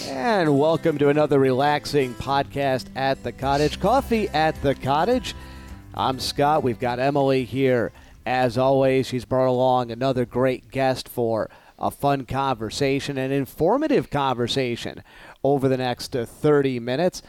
And 0.00 0.58
welcome 0.58 0.96
to 0.98 1.10
another 1.10 1.38
relaxing 1.38 2.14
podcast 2.14 2.86
at 2.96 3.22
the 3.22 3.30
cottage. 3.30 3.78
Coffee 3.78 4.26
at 4.30 4.60
the 4.62 4.74
cottage. 4.74 5.34
I'm 5.92 6.18
Scott. 6.18 6.62
We've 6.62 6.78
got 6.78 6.98
Emilie 6.98 7.44
here. 7.44 7.92
As 8.24 8.56
always, 8.56 9.06
she's 9.06 9.26
brought 9.26 9.48
along 9.48 9.90
another 9.90 10.24
great 10.24 10.70
guest 10.70 11.10
for 11.10 11.50
a 11.78 11.90
fun 11.90 12.24
conversation, 12.24 13.18
an 13.18 13.32
informative 13.32 14.08
conversation 14.08 15.02
over 15.44 15.68
the 15.68 15.76
next 15.76 16.16
uh, 16.16 16.24
30 16.24 16.80
minutes. 16.80 17.20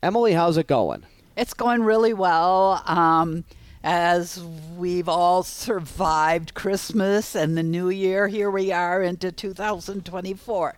Emilie, 0.00 0.34
how's 0.34 0.56
it 0.56 0.68
going? 0.68 1.02
It's 1.36 1.54
going 1.54 1.82
really 1.82 2.14
well. 2.14 2.80
Um, 2.86 3.44
as 3.82 4.40
we've 4.76 5.08
all 5.08 5.42
survived 5.42 6.54
Christmas 6.54 7.34
and 7.34 7.58
the 7.58 7.64
New 7.64 7.88
Year, 7.88 8.28
here 8.28 8.52
we 8.52 8.70
are 8.70 9.02
into 9.02 9.32
2024. 9.32 10.76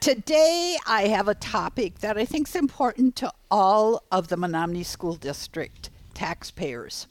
Today, 0.00 0.76
I 0.86 1.08
have 1.08 1.26
a 1.26 1.34
topic 1.34 1.98
that 1.98 2.16
I 2.16 2.24
think 2.24 2.48
is 2.48 2.54
important 2.54 3.16
to 3.16 3.32
all 3.50 4.04
of 4.12 4.28
the 4.28 4.36
Menomonie 4.36 4.84
School 4.84 5.14
District 5.14 5.90
taxpayers. 6.14 7.08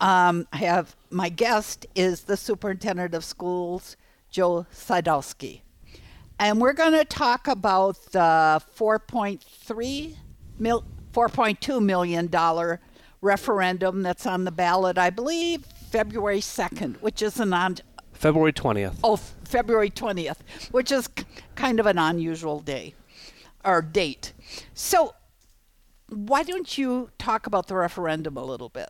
Um, 0.00 0.46
I 0.52 0.58
have 0.58 0.96
my 1.10 1.28
guest 1.28 1.86
is 1.94 2.22
the 2.22 2.36
superintendent 2.36 3.14
of 3.14 3.24
schools, 3.24 3.96
Joe 4.30 4.66
Zydowsky. 4.72 5.60
And 6.38 6.60
we're 6.60 6.72
going 6.72 6.92
to 6.92 7.04
talk 7.04 7.46
about 7.46 7.96
the 8.12 8.60
4.3 8.76 10.16
mil, 10.58 10.84
4.2 11.12 11.82
million 11.82 12.26
dollar 12.26 12.80
referendum 13.20 14.02
that's 14.02 14.26
on 14.26 14.44
the 14.44 14.50
ballot, 14.50 14.98
I 14.98 15.10
believe, 15.10 15.64
February 15.90 16.40
2nd, 16.40 17.00
which 17.00 17.22
is 17.22 17.38
an 17.38 17.52
on 17.52 17.76
February 18.12 18.52
20th. 18.52 18.96
Oh, 19.04 19.16
February 19.54 19.88
20th, 19.88 20.38
which 20.72 20.90
is 20.90 21.06
k- 21.06 21.22
kind 21.54 21.78
of 21.78 21.86
an 21.86 21.96
unusual 21.96 22.58
day 22.58 22.92
or 23.64 23.80
date. 23.80 24.32
So, 24.74 25.14
why 26.08 26.42
don't 26.42 26.76
you 26.76 27.10
talk 27.18 27.46
about 27.46 27.68
the 27.68 27.76
referendum 27.76 28.36
a 28.36 28.44
little 28.44 28.68
bit? 28.68 28.88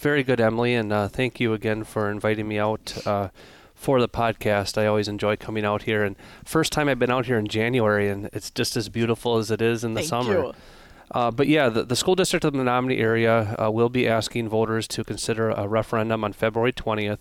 Very 0.00 0.24
good, 0.24 0.40
Emilie, 0.40 0.74
and 0.74 0.92
uh, 0.92 1.06
thank 1.06 1.38
you 1.38 1.52
again 1.52 1.84
for 1.84 2.10
inviting 2.10 2.48
me 2.48 2.58
out 2.58 3.06
uh, 3.06 3.28
for 3.72 4.00
the 4.00 4.08
podcast. 4.08 4.76
I 4.76 4.86
always 4.86 5.06
enjoy 5.06 5.36
coming 5.36 5.64
out 5.64 5.82
here, 5.82 6.02
and 6.02 6.16
first 6.44 6.72
time 6.72 6.88
I've 6.88 6.98
been 6.98 7.12
out 7.12 7.26
here 7.26 7.38
in 7.38 7.46
January, 7.46 8.08
and 8.08 8.28
it's 8.32 8.50
just 8.50 8.76
as 8.76 8.88
beautiful 8.88 9.36
as 9.36 9.52
it 9.52 9.62
is 9.62 9.84
in 9.84 9.94
the 9.94 10.00
Thank 10.00 10.08
summer. 10.08 10.32
you. 10.32 10.52
Uh, 11.12 11.30
but 11.30 11.46
yeah, 11.46 11.68
the, 11.68 11.84
the 11.84 11.94
school 11.94 12.16
district 12.16 12.44
of 12.44 12.52
the 12.52 12.58
Menomonie 12.58 12.98
area 12.98 13.54
uh, 13.62 13.70
will 13.70 13.88
be 13.88 14.08
asking 14.08 14.48
voters 14.48 14.88
to 14.88 15.04
consider 15.04 15.50
a 15.50 15.68
referendum 15.68 16.24
on 16.24 16.32
February 16.32 16.72
20th. 16.72 17.20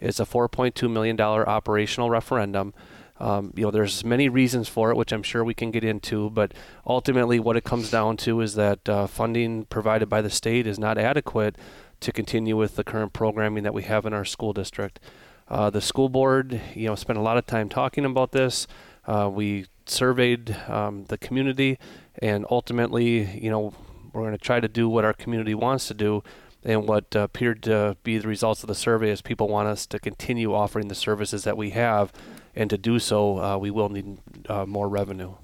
It's 0.00 0.20
a 0.20 0.24
4.2 0.24 0.90
million 0.90 1.16
dollar 1.16 1.48
operational 1.48 2.10
referendum. 2.10 2.74
Um, 3.20 3.52
you 3.56 3.64
know, 3.64 3.70
there's 3.70 4.04
many 4.04 4.28
reasons 4.28 4.68
for 4.68 4.90
it, 4.90 4.96
which 4.96 5.12
I'm 5.12 5.22
sure 5.22 5.42
we 5.42 5.54
can 5.54 5.70
get 5.70 5.82
into. 5.84 6.30
But 6.30 6.52
ultimately, 6.86 7.40
what 7.40 7.56
it 7.56 7.64
comes 7.64 7.90
down 7.90 8.16
to 8.18 8.40
is 8.40 8.54
that 8.54 8.88
uh, 8.88 9.06
funding 9.06 9.64
provided 9.64 10.08
by 10.08 10.22
the 10.22 10.30
state 10.30 10.66
is 10.66 10.78
not 10.78 10.98
adequate 10.98 11.56
to 12.00 12.12
continue 12.12 12.56
with 12.56 12.76
the 12.76 12.84
current 12.84 13.12
programming 13.12 13.64
that 13.64 13.74
we 13.74 13.82
have 13.82 14.06
in 14.06 14.12
our 14.12 14.24
school 14.24 14.52
district. 14.52 15.00
Uh, 15.48 15.70
the 15.70 15.80
school 15.80 16.08
board, 16.08 16.60
you 16.74 16.86
know, 16.86 16.94
spent 16.94 17.18
a 17.18 17.22
lot 17.22 17.38
of 17.38 17.46
time 17.46 17.68
talking 17.68 18.04
about 18.04 18.32
this. 18.32 18.66
Uh, 19.06 19.28
we 19.32 19.66
surveyed 19.86 20.54
um, 20.68 21.04
the 21.08 21.18
community, 21.18 21.78
and 22.20 22.44
ultimately, 22.50 23.24
you 23.40 23.50
know, 23.50 23.72
we're 24.12 24.22
going 24.22 24.32
to 24.32 24.38
try 24.38 24.60
to 24.60 24.68
do 24.68 24.88
what 24.88 25.04
our 25.04 25.14
community 25.14 25.54
wants 25.54 25.88
to 25.88 25.94
do. 25.94 26.22
And 26.64 26.88
what 26.88 27.14
uh, 27.14 27.20
appeared 27.20 27.62
to 27.64 27.96
be 28.02 28.18
the 28.18 28.28
results 28.28 28.62
of 28.62 28.66
the 28.66 28.74
survey 28.74 29.10
is 29.10 29.22
people 29.22 29.48
want 29.48 29.68
us 29.68 29.86
to 29.86 29.98
continue 29.98 30.54
offering 30.54 30.88
the 30.88 30.94
services 30.94 31.44
that 31.44 31.56
we 31.56 31.70
have, 31.70 32.12
and 32.54 32.68
to 32.70 32.76
do 32.76 32.98
so, 32.98 33.38
uh, 33.38 33.56
we 33.56 33.70
will 33.70 33.88
need 33.88 34.18
uh, 34.48 34.66
more 34.66 34.88
revenue. 34.88 35.34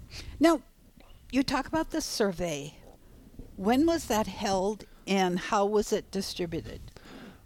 Now, 0.40 0.62
you 1.30 1.42
talk 1.42 1.66
about 1.66 1.90
the 1.90 2.00
survey. 2.00 2.74
When 3.56 3.86
was 3.86 4.06
that 4.06 4.27
held 4.27 4.84
and 5.06 5.39
how 5.39 5.66
was 5.66 5.92
it 5.92 6.11
distributed? 6.11 6.80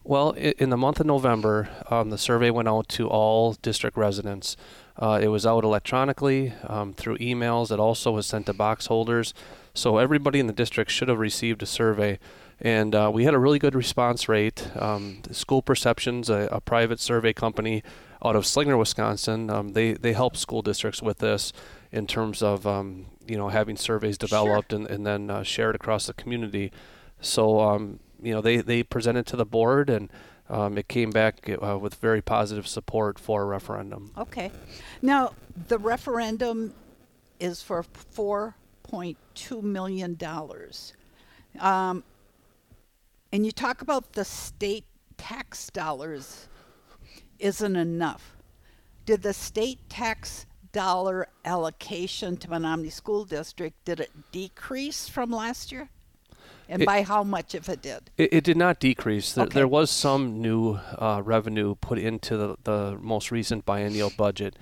Well, 0.04 0.31
in 0.31 0.70
the 0.70 0.76
month 0.78 1.00
of 1.00 1.06
November, 1.06 1.69
um, 1.91 2.09
the 2.09 2.16
survey 2.16 2.50
went 2.50 2.66
out 2.66 2.88
to 2.91 3.09
all 3.09 3.53
district 3.53 3.97
residents. 3.97 4.56
Uh, 4.97 5.20
it 5.22 5.28
was 5.28 5.44
out 5.44 5.64
electronically 5.64 6.54
um, 6.66 6.94
through 6.94 7.19
emails. 7.19 7.70
It 7.70 7.78
also 7.78 8.12
was 8.12 8.26
sent 8.26 8.47
to 8.47 8.54
box 8.54 8.87
holders. 8.87 9.34
So 9.75 9.98
everybody 9.98 10.41
in 10.41 10.47
the 10.47 10.54
district 10.54 10.91
should 10.91 11.09
have 11.09 11.19
received 11.19 11.62
a 11.62 11.66
survey. 11.66 12.19
And 12.60 12.94
uh, 12.94 13.10
we 13.12 13.24
had 13.24 13.34
a 13.34 13.38
really 13.38 13.58
good 13.58 13.74
response 13.74 14.28
rate. 14.28 14.69
Um, 14.76 15.22
School 15.30 15.62
Perceptions, 15.62 16.28
a, 16.28 16.48
a 16.50 16.60
private 16.60 16.98
survey 17.00 17.32
company 17.32 17.82
out 18.24 18.34
of 18.34 18.46
Slinger, 18.46 18.76
Wisconsin, 18.76 19.48
um, 19.48 19.69
they, 19.74 19.92
they 19.92 20.12
help 20.12 20.36
school 20.36 20.60
districts 20.60 21.00
with 21.00 21.19
this 21.19 21.52
in 21.92 22.06
terms 22.06 22.42
of 22.42 22.66
um, 22.66 23.06
you 23.26 23.36
know 23.36 23.48
having 23.48 23.76
surveys 23.76 24.19
developed 24.19 24.72
and, 24.72 24.86
and 24.88 25.06
then 25.06 25.30
uh, 25.30 25.42
shared 25.42 25.74
across 25.74 26.06
the 26.06 26.14
community. 26.14 26.72
So 27.20 27.60
um, 27.60 28.00
you 28.20 28.32
know 28.32 28.41
they, 28.41 28.56
they 28.56 28.82
presented 28.82 29.26
to 29.28 29.36
the 29.36 29.46
board 29.46 29.88
and 29.88 30.10
um, 30.50 30.78
it 30.78 30.88
came 30.88 31.10
back 31.10 31.48
uh, 31.62 31.78
with 31.78 31.94
very 31.96 32.22
positive 32.22 32.66
support 32.66 33.19
for 33.19 33.42
a 33.42 33.44
referendum. 33.44 34.12
Okay. 34.16 34.50
Now, 35.02 35.34
the 35.69 35.78
referendum 35.78 36.75
is 37.38 37.62
for 37.62 37.84
$4.2 38.16 39.62
million. 39.62 40.19
Um, 41.60 42.02
and 43.33 43.44
you 43.47 43.53
talk 43.53 43.83
about 43.83 44.12
the 44.12 44.25
state 44.25 44.84
tax 45.16 45.69
dollars 45.71 46.49
isn't 47.39 47.77
enough. 47.77 48.37
Did 49.05 49.22
the 49.22 49.33
state 49.33 49.78
tax 49.89 50.47
dollar 50.72 51.28
allocation 51.44 52.37
to 52.37 52.49
Menomonie 52.49 52.93
School 52.93 53.25
District, 53.25 53.75
did 53.84 54.00
it 54.00 54.11
decrease 54.33 55.09
from 55.09 55.31
last 55.31 55.72
year? 55.72 55.88
And 56.71 56.83
It- 56.83 56.87
by 56.87 57.00
how 57.03 57.25
much 57.25 57.55
if 57.55 57.71
it 57.71 57.81
did? 57.81 58.11
It, 58.19 58.31
it 58.31 58.44
did 58.44 58.59
not 58.59 58.78
decrease. 58.78 59.33
There, 59.33 59.44
Okay. 59.47 59.55
there 59.55 59.67
was 59.69 59.91
some 59.91 60.43
new 60.43 60.75
uh, 60.99 61.22
revenue 61.25 61.75
put 61.77 61.99
into 61.99 62.37
the, 62.37 62.56
the 62.65 62.99
most 63.00 63.31
recent 63.31 63.65
biennial 63.65 64.11
budget. 64.15 64.56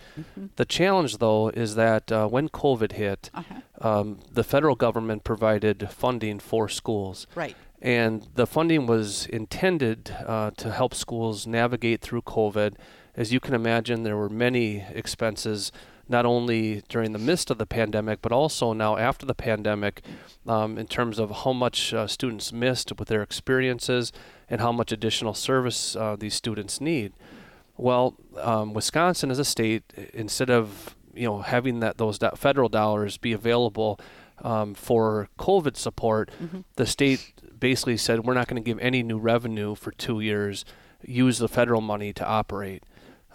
The 0.54 0.64
challenge, 0.64 1.18
though, 1.18 1.48
is 1.48 1.74
that 1.74 2.12
uh, 2.12 2.28
when 2.28 2.48
COVID 2.48 2.92
hit, 2.92 3.30
Uh-huh. 3.34 3.60
um, 3.80 4.20
the 4.30 4.44
federal 4.44 4.76
government 4.76 5.24
provided 5.24 5.88
funding 5.90 6.38
for 6.38 6.68
schools. 6.68 7.26
Right. 7.34 7.56
And 7.80 8.26
the 8.34 8.46
funding 8.46 8.86
was 8.86 9.26
intended 9.26 10.14
uh, 10.26 10.50
to 10.56 10.72
help 10.72 10.94
schools 10.94 11.46
navigate 11.46 12.00
through 12.00 12.22
COVID. 12.22 12.74
As 13.14 13.32
you 13.32 13.40
can 13.40 13.54
imagine, 13.54 14.02
there 14.02 14.16
were 14.16 14.28
many 14.28 14.84
expenses, 14.92 15.72
not 16.08 16.24
only 16.24 16.82
during 16.88 17.12
the 17.12 17.18
midst 17.18 17.50
of 17.50 17.58
the 17.58 17.66
pandemic, 17.66 18.22
but 18.22 18.32
also 18.32 18.72
now 18.72 18.96
after 18.96 19.26
the 19.26 19.34
pandemic, 19.34 20.02
um, 20.46 20.78
in 20.78 20.86
terms 20.86 21.18
of 21.18 21.42
how 21.44 21.52
much 21.52 21.92
uh, 21.92 22.06
students 22.06 22.52
missed 22.52 22.92
with 22.98 23.08
their 23.08 23.22
experiences 23.22 24.12
and 24.48 24.60
how 24.60 24.72
much 24.72 24.92
additional 24.92 25.34
service 25.34 25.96
uh, 25.96 26.16
these 26.18 26.34
students 26.34 26.80
need. 26.80 27.12
Well, 27.76 28.16
um, 28.38 28.72
Wisconsin 28.72 29.30
as 29.30 29.38
a 29.38 29.44
state, 29.44 29.82
instead 30.14 30.48
of 30.48 30.96
you 31.14 31.26
know 31.26 31.40
having 31.40 31.80
that 31.80 31.98
those 31.98 32.18
federal 32.36 32.68
dollars 32.68 33.16
be 33.16 33.32
available 33.32 33.98
um, 34.42 34.74
for 34.74 35.28
COVID 35.38 35.76
support, 35.76 36.30
the 36.76 36.86
state 36.86 37.34
basically 37.58 37.96
said 37.96 38.24
we're 38.24 38.34
not 38.34 38.48
going 38.48 38.62
to 38.62 38.66
give 38.66 38.78
any 38.80 39.02
new 39.02 39.18
revenue 39.18 39.74
for 39.74 39.90
two 39.92 40.20
years. 40.20 40.64
Use 41.02 41.38
the 41.38 41.48
federal 41.48 41.80
money 41.80 42.12
to 42.12 42.26
operate. 42.26 42.82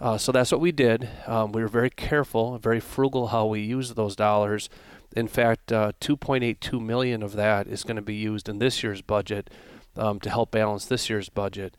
Uh, 0.00 0.18
so 0.18 0.32
that's 0.32 0.50
what 0.50 0.60
we 0.60 0.72
did. 0.72 1.08
Um, 1.26 1.52
we 1.52 1.62
were 1.62 1.68
very 1.68 1.90
careful, 1.90 2.58
very 2.58 2.80
frugal 2.80 3.28
how 3.28 3.46
we 3.46 3.60
used 3.60 3.94
those 3.94 4.16
dollars. 4.16 4.68
In 5.14 5.28
fact, 5.28 5.70
uh, 5.70 5.92
2.82 6.00 6.80
million 6.80 7.22
of 7.22 7.34
that 7.34 7.66
is 7.68 7.84
going 7.84 7.96
to 7.96 8.02
be 8.02 8.14
used 8.14 8.48
in 8.48 8.58
this 8.58 8.82
year's 8.82 9.02
budget 9.02 9.50
um, 9.96 10.18
to 10.20 10.30
help 10.30 10.50
balance 10.50 10.86
this 10.86 11.08
year's 11.08 11.28
budget. 11.28 11.76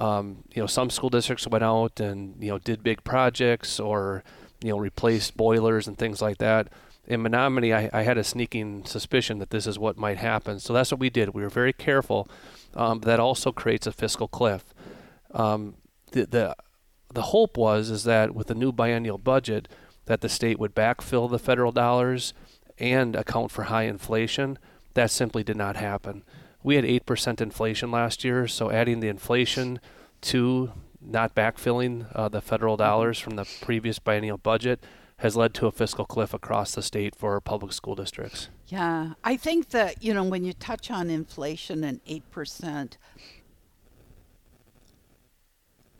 Um, 0.00 0.44
you 0.54 0.62
know, 0.62 0.66
some 0.66 0.90
school 0.90 1.10
districts 1.10 1.46
went 1.46 1.64
out 1.64 1.98
and 2.00 2.36
you 2.42 2.50
know 2.50 2.58
did 2.58 2.82
big 2.82 3.02
projects 3.04 3.80
or 3.80 4.22
you 4.62 4.70
know 4.70 4.78
replaced 4.78 5.36
boilers 5.36 5.88
and 5.88 5.98
things 5.98 6.22
like 6.22 6.38
that. 6.38 6.68
In 7.08 7.22
Menomonie, 7.22 7.74
I, 7.74 7.88
I 7.98 8.02
had 8.02 8.18
a 8.18 8.22
sneaking 8.22 8.84
suspicion 8.84 9.38
that 9.38 9.48
this 9.48 9.66
is 9.66 9.78
what 9.78 9.96
might 9.96 10.18
happen. 10.18 10.60
So 10.60 10.74
that's 10.74 10.92
what 10.92 11.00
we 11.00 11.08
did. 11.08 11.30
We 11.30 11.42
were 11.42 11.48
very 11.48 11.72
careful. 11.72 12.28
Um, 12.74 13.00
that 13.00 13.18
also 13.18 13.50
creates 13.50 13.86
a 13.86 13.92
fiscal 13.92 14.28
cliff. 14.28 14.74
Um, 15.32 15.76
the, 16.12 16.26
the 16.26 16.56
the 17.14 17.22
hope 17.22 17.56
was 17.56 17.88
is 17.88 18.04
that 18.04 18.34
with 18.34 18.48
the 18.48 18.54
new 18.54 18.70
biennial 18.70 19.16
budget, 19.16 19.68
that 20.04 20.20
the 20.20 20.28
state 20.28 20.58
would 20.58 20.74
backfill 20.74 21.30
the 21.30 21.38
federal 21.38 21.72
dollars 21.72 22.34
and 22.78 23.16
account 23.16 23.50
for 23.50 23.64
high 23.64 23.84
inflation. 23.84 24.58
That 24.92 25.10
simply 25.10 25.42
did 25.42 25.56
not 25.56 25.76
happen. 25.76 26.24
We 26.62 26.76
had 26.76 26.84
eight 26.84 27.06
percent 27.06 27.40
inflation 27.40 27.90
last 27.90 28.22
year, 28.22 28.46
so 28.46 28.70
adding 28.70 29.00
the 29.00 29.08
inflation 29.08 29.80
to 30.20 30.72
not 31.00 31.34
backfilling 31.34 32.06
uh, 32.14 32.28
the 32.28 32.42
federal 32.42 32.76
dollars 32.76 33.18
from 33.18 33.36
the 33.36 33.48
previous 33.62 33.98
biennial 33.98 34.36
budget 34.36 34.84
has 35.18 35.36
led 35.36 35.52
to 35.54 35.66
a 35.66 35.72
fiscal 35.72 36.04
cliff 36.04 36.32
across 36.34 36.74
the 36.74 36.82
state 36.82 37.14
for 37.16 37.40
public 37.40 37.72
school 37.72 37.94
districts. 37.94 38.48
Yeah, 38.68 39.14
I 39.24 39.36
think 39.36 39.70
that, 39.70 40.02
you 40.02 40.14
know, 40.14 40.24
when 40.24 40.44
you 40.44 40.52
touch 40.52 40.90
on 40.90 41.10
inflation 41.10 41.82
and 41.84 42.04
8%, 42.04 42.92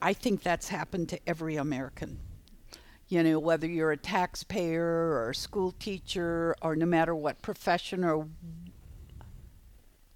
I 0.01 0.13
think 0.13 0.43
that's 0.43 0.69
happened 0.69 1.09
to 1.09 1.19
every 1.27 1.57
American. 1.57 2.21
you 3.09 3.23
know, 3.23 3.39
whether 3.39 3.67
you're 3.67 3.91
a 3.93 3.97
taxpayer 3.97 4.85
or 4.85 5.31
a 5.31 5.35
school 5.35 5.73
teacher 5.73 6.55
or 6.61 6.77
no 6.77 6.85
matter 6.87 7.15
what 7.15 7.41
profession 7.41 8.05
or 8.05 8.29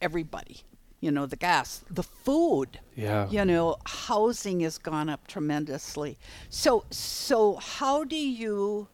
everybody. 0.01 0.61
You 1.03 1.11
know, 1.11 1.27
the 1.27 1.37
gas, 1.37 1.85
the 1.91 2.03
food. 2.03 2.79
Yeah. 2.97 3.29
You 3.29 3.45
know, 3.45 3.77
housing 3.85 4.61
has 4.61 4.79
gone 4.79 5.11
up 5.11 5.27
tremendously. 5.27 6.17
So 6.49 6.85
so 6.91 7.57
how 7.57 8.05
do 8.05 8.17
you 8.17 8.89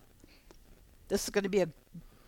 this 1.09 1.25
is 1.25 1.31
going 1.31 1.45
to 1.45 1.51
be 1.51 1.61
a 1.61 1.69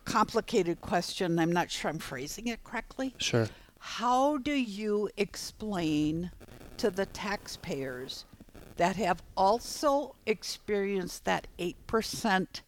complicated 0.05 0.81
question. 0.81 1.39
I'm 1.39 1.53
not 1.53 1.71
sure 1.71 1.91
I'm 1.91 1.99
phrasing 1.99 2.49
it 2.49 2.65
correctly. 2.65 3.15
Sure. 3.19 3.49
How 3.79 4.39
do 4.39 4.53
you 4.53 5.09
explain 5.17 6.31
to 6.79 6.91
the 6.91 7.07
taxpayers 7.07 8.25
that 8.77 8.97
have 8.97 9.23
also 9.37 10.17
experienced 10.27 11.25
that 11.27 11.47
8% 11.59 12.63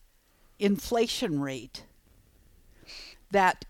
inflation 0.58 1.40
rate 1.40 1.84
that 3.30 3.64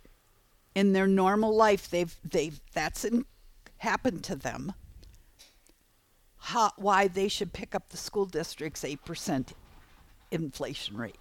in 0.75 0.93
their 0.93 1.07
normal 1.07 1.55
life 1.55 1.89
they've 1.89 2.17
they've 2.29 2.61
that's 2.75 3.05
in, 3.05 3.25
happened 3.83 4.23
to 4.25 4.37
them 4.37 4.73
how, 6.47 6.73
why 6.77 7.07
they 7.09 7.29
should 7.29 7.53
pick 7.53 7.75
up 7.75 7.91
the 7.91 7.97
school 7.97 8.27
district's 8.27 8.83
8% 8.83 9.53
inflation 10.31 10.97
rate 10.97 11.17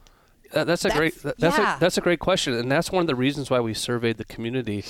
Uh, 0.53 0.63
that's 0.65 0.83
a 0.83 0.89
That's- 0.89 0.97
great 0.99 1.23
that- 1.23 1.37
that's 1.37 1.57
yeah. 1.57 1.77
a 1.77 1.79
that's 1.79 1.97
a 1.97 2.01
great 2.01 2.19
question, 2.19 2.53
and 2.53 2.69
that's 2.69 2.91
one 2.91 2.99
of 3.01 3.07
the 3.07 3.15
reasons 3.15 3.49
why 3.49 3.61
we 3.61 3.73
surveyed 3.73 4.17
the 4.17 4.25
community. 4.25 4.83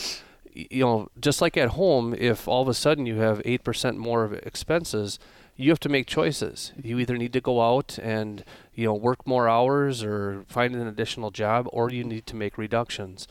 You 0.54 0.84
know, 0.84 1.08
just 1.20 1.40
like 1.40 1.56
at 1.56 1.70
home, 1.82 2.16
if 2.18 2.48
all 2.48 2.64
of 2.64 2.68
a 2.68 2.74
sudden 2.74 3.06
you 3.06 3.18
have 3.18 3.42
eight 3.46 3.64
percent 3.64 3.98
more 3.98 4.24
of 4.24 4.34
expenses, 4.34 5.20
you 5.56 5.70
have 5.70 5.80
to 5.82 5.90
make 5.90 6.08
choices. 6.08 6.74
You 6.82 6.98
either 6.98 7.16
need 7.16 7.32
to 7.34 7.42
go 7.42 7.62
out 7.62 8.00
and 8.02 8.44
you 8.74 8.86
know 8.86 8.96
work 8.96 9.28
more 9.28 9.48
hours 9.48 10.04
or 10.04 10.46
find 10.48 10.74
an 10.76 10.88
additional 10.88 11.30
job, 11.30 11.68
or 11.72 11.92
you 11.92 12.04
need 12.04 12.26
to 12.26 12.36
make 12.36 12.58
reductions. 12.58 13.28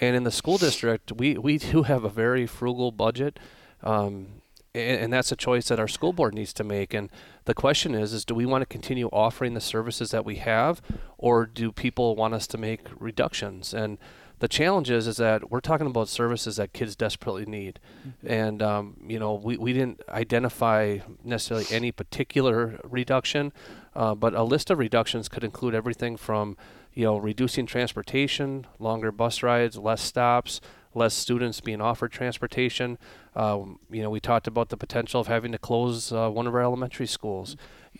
And 0.00 0.16
in 0.16 0.24
the 0.24 0.32
school 0.32 0.58
district, 0.58 1.12
we 1.12 1.38
we 1.38 1.58
do 1.58 1.84
have 1.84 2.02
a 2.02 2.10
very 2.10 2.46
frugal 2.48 2.90
budget. 2.90 3.38
Um, 3.82 4.42
and, 4.74 5.00
and 5.02 5.12
that's 5.12 5.32
a 5.32 5.36
choice 5.36 5.68
that 5.68 5.80
our 5.80 5.88
school 5.88 6.12
board 6.12 6.34
needs 6.34 6.52
to 6.54 6.64
make. 6.64 6.94
And 6.94 7.10
the 7.44 7.54
question 7.54 7.94
is, 7.94 8.12
is 8.12 8.24
do 8.24 8.34
we 8.34 8.46
want 8.46 8.62
to 8.62 8.66
continue 8.66 9.08
offering 9.08 9.54
the 9.54 9.60
services 9.60 10.10
that 10.10 10.24
we 10.24 10.36
have, 10.36 10.82
or 11.16 11.46
do 11.46 11.72
people 11.72 12.16
want 12.16 12.34
us 12.34 12.46
to 12.48 12.58
make 12.58 12.80
reductions? 12.98 13.74
And 13.74 13.98
the 14.40 14.48
challenge 14.48 14.88
is, 14.88 15.08
is 15.08 15.16
that 15.16 15.50
we're 15.50 15.60
talking 15.60 15.86
about 15.88 16.08
services 16.08 16.56
that 16.56 16.72
kids 16.72 16.94
desperately 16.94 17.44
need, 17.44 17.80
and 18.24 18.62
um, 18.62 18.96
you 19.04 19.18
know, 19.18 19.34
we, 19.34 19.56
we 19.56 19.72
didn't 19.72 20.00
identify 20.08 20.98
necessarily 21.24 21.66
any 21.72 21.90
particular 21.90 22.78
reduction, 22.84 23.52
uh, 23.96 24.14
but 24.14 24.34
a 24.34 24.44
list 24.44 24.70
of 24.70 24.78
reductions 24.78 25.28
could 25.28 25.42
include 25.42 25.74
everything 25.74 26.16
from, 26.16 26.56
you 26.94 27.04
know, 27.04 27.16
reducing 27.16 27.66
transportation, 27.66 28.64
longer 28.78 29.10
bus 29.10 29.42
rides, 29.42 29.76
less 29.76 30.02
stops, 30.02 30.60
less 30.98 31.14
students 31.14 31.60
being 31.60 31.80
offered 31.80 32.12
transportation. 32.12 32.98
Um, 33.34 33.78
you 33.90 34.02
know, 34.02 34.10
we 34.10 34.20
talked 34.20 34.46
about 34.46 34.68
the 34.68 34.76
potential 34.76 35.20
of 35.20 35.26
having 35.26 35.52
to 35.52 35.58
close 35.58 36.12
uh, 36.12 36.28
one 36.28 36.46
of 36.46 36.54
our 36.54 36.62
elementary 36.62 37.06
schools. 37.06 37.56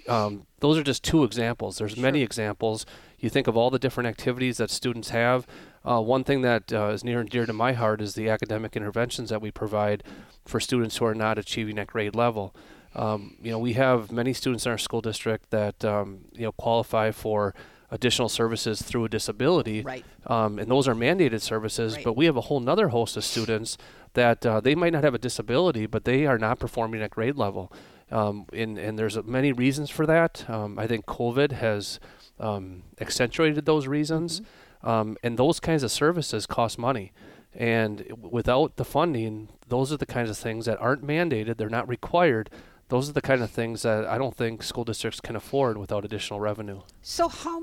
Um, 0.07 0.47
those 0.61 0.77
are 0.77 0.83
just 0.83 1.03
two 1.03 1.25
examples. 1.25 1.79
There's 1.79 1.97
many 1.97 2.23
examples. 2.23 2.85
You 3.19 3.31
think 3.31 3.47
of 3.47 3.57
all 3.57 3.71
the 3.71 3.79
different 3.79 4.09
activities 4.09 4.59
that 4.59 4.71
students 4.71 5.11
have. 5.11 5.47
Uh, 5.85 6.01
one 6.01 6.25
thing 6.25 6.43
that 6.43 6.73
uh, 6.73 6.89
is 6.89 7.05
near 7.05 7.21
and 7.21 7.31
dear 7.31 7.47
to 7.47 7.53
my 7.53 7.73
heart 7.73 8.01
is 8.01 8.15
the 8.15 8.29
academic 8.29 8.77
interventions 8.77 9.31
that 9.31 9.41
we 9.41 9.51
provide 9.51 10.03
for 10.45 10.61
students 10.61 10.99
who 10.99 11.05
are 11.05 11.15
not 11.15 11.39
achieving 11.39 11.79
at 11.79 11.87
grade 11.87 12.15
level. 12.15 12.55
Um, 12.95 13.37
you 13.43 13.51
know, 13.51 13.59
we 13.59 13.75
have 13.75 14.11
many 14.11 14.33
students 14.33 14.67
in 14.67 14.73
our 14.73 14.79
school 14.79 15.01
district 15.01 15.51
that 15.51 15.85
um, 15.85 16.27
you 16.33 16.43
know 16.43 16.53
qualify 16.53 17.11
for 17.11 17.55
additional 17.91 18.29
services 18.29 18.83
through 18.83 19.05
a 19.05 19.09
disability, 19.09 19.83
Right. 19.83 20.05
um, 20.27 20.59
and 20.59 20.71
those 20.71 20.87
are 20.87 20.95
mandated 20.95 21.41
services. 21.41 21.97
Right. 21.97 22.05
But 22.05 22.13
we 22.17 22.27
have 22.27 22.37
a 22.37 22.43
whole 22.43 22.61
nother 22.61 22.89
host 22.89 23.17
of 23.17 23.25
students 23.25 23.79
that 24.15 24.45
uh, 24.45 24.61
they 24.61 24.75
might 24.75 24.93
not 24.93 25.05
have 25.05 25.15
a 25.15 25.19
disability, 25.19 25.87
but 25.87 26.05
they 26.05 26.27
are 26.27 26.39
not 26.39 26.59
performing 26.59 27.01
at 27.03 27.11
grade 27.11 27.37
level. 27.37 27.73
Um, 28.11 28.47
and, 28.53 28.79
and 28.79 28.99
there's 28.99 29.23
many 29.25 29.53
reasons 29.53 29.91
for 29.91 30.07
that. 30.07 30.49
Um, 30.49 30.79
I 30.79 30.87
think 30.87 31.07
COVID 31.07 31.53
has 31.53 32.01
um, 32.41 32.83
accentuated 33.01 33.65
those 33.67 33.87
reasons. 33.87 34.43
Um, 34.83 35.17
and 35.23 35.39
those 35.39 35.59
kinds 35.61 35.83
of 35.83 35.91
services 35.91 36.47
cost 36.47 36.79
money. 36.79 37.13
And 37.55 38.05
without 38.21 38.77
the 38.77 38.85
funding, 38.85 39.49
those 39.69 39.93
are 39.93 39.97
the 39.97 40.07
kinds 40.07 40.31
of 40.31 40.39
things 40.39 40.67
that 40.67 40.81
aren't 40.81 41.05
mandated, 41.05 41.57
they're 41.57 41.69
not 41.69 41.89
required. 41.89 42.51
Those 42.89 43.11
are 43.11 43.13
the 43.13 43.21
kind 43.21 43.43
of 43.43 43.51
things 43.51 43.83
that 43.83 44.07
I 44.07 44.17
don't 44.17 44.35
think 44.35 44.63
school 44.63 44.85
districts 44.85 45.21
can 45.21 45.37
afford 45.37 45.77
without 45.77 46.05
additional 46.07 46.41
revenue. 46.41 46.81
So, 47.03 47.29
how 47.29 47.59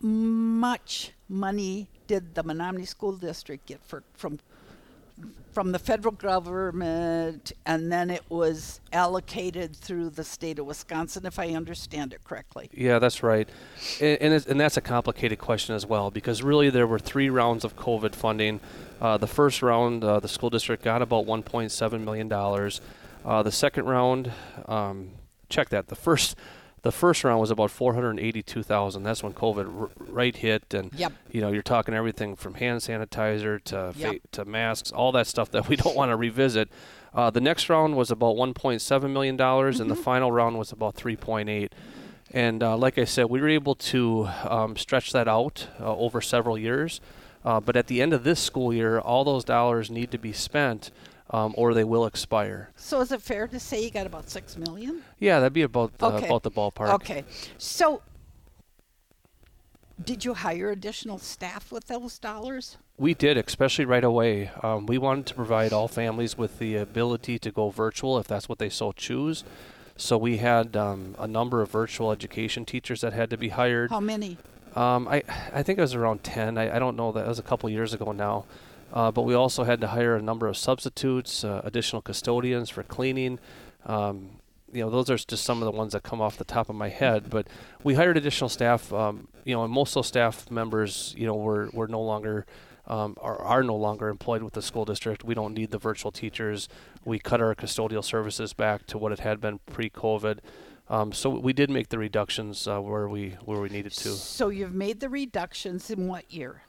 much 0.00 1.12
money 1.28 1.88
did 2.06 2.34
the 2.34 2.44
Menomonie 2.44 2.86
School 2.86 3.16
District 3.16 3.64
get 3.66 3.82
for, 3.84 4.02
from 4.14 4.38
from 5.52 5.70
the 5.70 5.78
federal 5.78 6.10
government, 6.10 7.52
and 7.64 7.90
then 7.92 8.10
it 8.10 8.24
was 8.28 8.80
allocated 8.92 9.76
through 9.76 10.10
the 10.10 10.24
state 10.24 10.58
of 10.58 10.66
Wisconsin, 10.66 11.24
if 11.24 11.38
I 11.38 11.50
understand 11.50 12.12
it 12.12 12.24
correctly? 12.24 12.68
Yeah, 12.74 12.98
that's 12.98 13.22
right, 13.22 13.48
and 14.00 14.18
and, 14.20 14.46
and 14.46 14.60
that's 14.60 14.76
a 14.76 14.80
complicated 14.80 15.38
question 15.38 15.76
as 15.76 15.86
well 15.86 16.10
because 16.10 16.42
really 16.42 16.70
there 16.70 16.86
were 16.86 16.98
three 16.98 17.30
rounds 17.30 17.64
of 17.64 17.76
COVID 17.76 18.14
funding. 18.14 18.58
Uh, 19.00 19.16
the 19.16 19.28
first 19.28 19.62
round, 19.62 20.02
uh, 20.02 20.18
the 20.18 20.28
school 20.28 20.50
district 20.50 20.82
got 20.82 21.02
about 21.02 21.26
1.7 21.26 22.04
million 22.04 22.28
dollars. 22.28 22.80
Uh, 23.24 23.42
the 23.42 23.52
second 23.52 23.86
round, 23.86 24.32
um, 24.66 25.10
check 25.48 25.68
that. 25.70 25.88
The 25.88 25.94
first, 25.96 26.36
the 26.84 26.92
first 26.92 27.24
round 27.24 27.40
was 27.40 27.50
about 27.50 27.70
482,000. 27.72 29.02
That's 29.02 29.22
when 29.22 29.32
COVID 29.32 29.80
r- 29.80 29.90
right 29.98 30.36
hit, 30.36 30.72
and 30.72 30.92
Yep. 30.94 31.12
you 31.32 31.40
know 31.40 31.50
you're 31.50 31.62
talking 31.62 31.94
everything 31.94 32.36
from 32.36 32.54
hand 32.54 32.80
sanitizer 32.80 33.62
to 33.64 33.92
fa- 33.94 34.20
to 34.32 34.44
masks, 34.44 34.92
all 34.92 35.10
that 35.12 35.26
stuff 35.26 35.50
that 35.50 35.68
we 35.68 35.76
don't 35.76 35.96
want 36.00 36.10
to 36.10 36.16
revisit. 36.16 36.68
Uh, 37.12 37.30
the 37.30 37.40
next 37.40 37.68
round 37.68 37.96
was 37.96 38.10
about 38.10 38.36
1.7 38.36 39.10
million 39.12 39.36
dollars, 39.36 39.80
and 39.80 39.90
the 39.90 39.96
final 39.96 40.30
round 40.32 40.58
was 40.58 40.72
about 40.72 40.94
3.8. 40.96 41.70
And 42.32 42.62
uh, 42.62 42.76
like 42.76 42.98
I 42.98 43.04
said, 43.04 43.26
we 43.26 43.40
were 43.40 43.48
able 43.48 43.76
to 43.76 44.28
um, 44.48 44.76
stretch 44.76 45.12
that 45.12 45.28
out 45.28 45.68
uh, 45.80 45.96
over 45.96 46.20
several 46.20 46.58
years. 46.58 47.00
Uh, 47.44 47.60
but 47.60 47.76
at 47.76 47.86
the 47.86 48.00
end 48.02 48.12
of 48.12 48.24
this 48.24 48.40
school 48.40 48.72
year, 48.72 48.98
all 48.98 49.22
those 49.24 49.44
dollars 49.44 49.90
need 49.90 50.10
to 50.10 50.18
be 50.18 50.32
spent, 50.32 50.90
um, 51.30 51.54
or 51.56 51.74
they 51.74 51.84
will 51.84 52.06
expire. 52.06 52.70
So, 52.76 53.00
is 53.00 53.12
it 53.12 53.22
fair 53.22 53.48
to 53.48 53.58
say 53.58 53.82
you 53.82 53.90
got 53.90 54.06
about 54.06 54.28
six 54.30 54.56
million? 54.56 55.02
Yeah, 55.18 55.40
that'd 55.40 55.52
be 55.52 55.62
about 55.62 55.96
the, 55.98 56.06
Okay. 56.06 56.26
about 56.26 56.42
the 56.42 56.50
ballpark. 56.50 56.92
Okay. 56.94 57.24
So, 57.58 58.02
did 60.02 60.24
you 60.24 60.34
hire 60.34 60.70
additional 60.70 61.18
staff 61.18 61.70
with 61.70 61.86
those 61.86 62.18
dollars? 62.18 62.76
We 62.96 63.14
did, 63.14 63.36
especially 63.36 63.84
right 63.84 64.04
away. 64.04 64.50
Um, 64.62 64.86
we 64.86 64.98
wanted 64.98 65.26
to 65.26 65.34
provide 65.34 65.72
all 65.72 65.88
families 65.88 66.36
with 66.38 66.58
the 66.58 66.76
ability 66.76 67.38
to 67.40 67.50
go 67.50 67.70
virtual 67.70 68.18
if 68.18 68.26
that's 68.26 68.48
what 68.48 68.58
they 68.58 68.68
so 68.68 68.92
choose. 68.92 69.44
So 69.96 70.18
we 70.18 70.38
had 70.38 70.76
um, 70.76 71.14
a 71.18 71.26
number 71.26 71.62
of 71.62 71.70
virtual 71.70 72.10
education 72.10 72.64
teachers 72.64 73.00
that 73.00 73.12
had 73.12 73.30
to 73.30 73.36
be 73.36 73.50
hired. 73.50 73.90
How 73.90 74.00
many? 74.00 74.36
Um, 74.74 75.06
I 75.06 75.22
I 75.52 75.62
think 75.62 75.78
it 75.78 75.82
was 75.82 75.94
around 75.94 76.24
ten. 76.24 76.58
I, 76.58 76.76
I 76.76 76.78
don't 76.80 76.96
know. 76.96 77.12
That 77.12 77.28
was 77.28 77.38
a 77.38 77.42
couple 77.44 77.70
years 77.70 77.94
ago 77.94 78.10
now. 78.10 78.44
Uh, 78.94 79.10
but 79.10 79.22
we 79.22 79.34
also 79.34 79.64
had 79.64 79.80
to 79.80 79.88
hire 79.88 80.14
a 80.14 80.22
number 80.22 80.46
of 80.46 80.56
substitutes, 80.56 81.42
uh, 81.42 81.60
additional 81.64 82.00
custodians 82.00 82.70
for 82.70 82.84
cleaning. 82.84 83.40
Um, 83.84 84.38
you 84.72 84.82
know, 84.82 84.88
those 84.88 85.10
are 85.10 85.16
just 85.16 85.44
some 85.44 85.60
of 85.60 85.66
the 85.66 85.76
ones 85.76 85.92
that 85.92 86.04
come 86.04 86.20
off 86.20 86.38
the 86.38 86.44
top 86.44 86.68
of 86.68 86.76
my 86.76 86.88
head. 86.88 87.28
But 87.28 87.48
we 87.82 87.94
hired 87.94 88.16
additional 88.16 88.48
staff. 88.48 88.92
Um, 88.92 89.26
you 89.44 89.52
know, 89.52 89.64
and 89.64 89.72
most 89.72 89.90
of 89.90 89.94
those 89.96 90.06
staff 90.06 90.48
members, 90.48 91.12
you 91.18 91.26
know, 91.26 91.34
were 91.34 91.68
were 91.72 91.88
no 91.88 92.00
longer. 92.00 92.46
Um, 92.86 93.16
are, 93.22 93.40
are 93.40 93.62
no 93.62 93.76
longer 93.76 94.10
employed 94.10 94.42
with 94.42 94.52
the 94.52 94.60
school 94.60 94.84
district. 94.84 95.24
We 95.24 95.32
don't 95.32 95.54
need 95.54 95.70
the 95.70 95.78
virtual 95.78 96.12
teachers. 96.12 96.68
We 97.02 97.18
cut 97.18 97.40
our 97.40 97.54
custodial 97.54 98.04
services 98.04 98.52
back 98.52 98.86
to 98.88 98.98
what 98.98 99.10
it 99.10 99.20
had 99.20 99.40
been 99.40 99.58
pre-COVID. 99.60 100.40
Um, 100.90 101.10
so 101.10 101.30
we 101.30 101.54
did 101.54 101.70
make 101.70 101.88
the 101.88 101.96
reductions 101.96 102.68
uh, 102.68 102.80
where 102.80 103.08
we 103.08 103.38
where 103.46 103.58
we 103.58 103.70
needed 103.70 103.92
to. 103.92 104.10
So, 104.10 104.50
you've 104.50 104.74
made 104.74 105.00
the 105.00 105.08
reductions 105.08 105.88
in 105.88 106.08
what 106.08 106.30
year? 106.30 106.64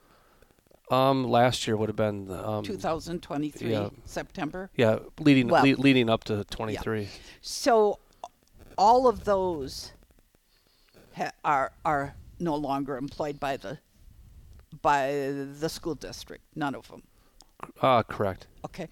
Um, 0.92 1.24
last 1.24 1.66
year 1.68 1.76
would 1.78 1.90
have 1.90 1.96
been 1.96 2.30
um, 2.32 2.64
2023, 2.64 3.72
yeah. 3.72 3.90
September? 4.06 4.70
yeah, 4.76 5.00
leading 5.20 5.48
Well- 5.48 5.64
le- 5.66 5.76
leading 5.82 6.10
up 6.10 6.24
to 6.26 6.44
23. 6.44 7.08
So, 7.42 8.00
all 8.78 9.08
of 9.08 9.24
those 9.24 9.94
ha- 11.18 11.32
are 11.44 11.72
are 11.84 12.16
no 12.40 12.56
longer 12.56 12.98
employed 12.98 13.40
by 13.40 13.58
the 13.58 13.80
by 14.82 15.08
the 15.60 15.70
school 15.70 15.96
district. 15.96 16.44
None 16.56 16.76
of 16.76 16.88
them. 16.90 17.04
Ah, 17.82 18.04
correct. 18.04 18.46
Okay. 18.66 18.88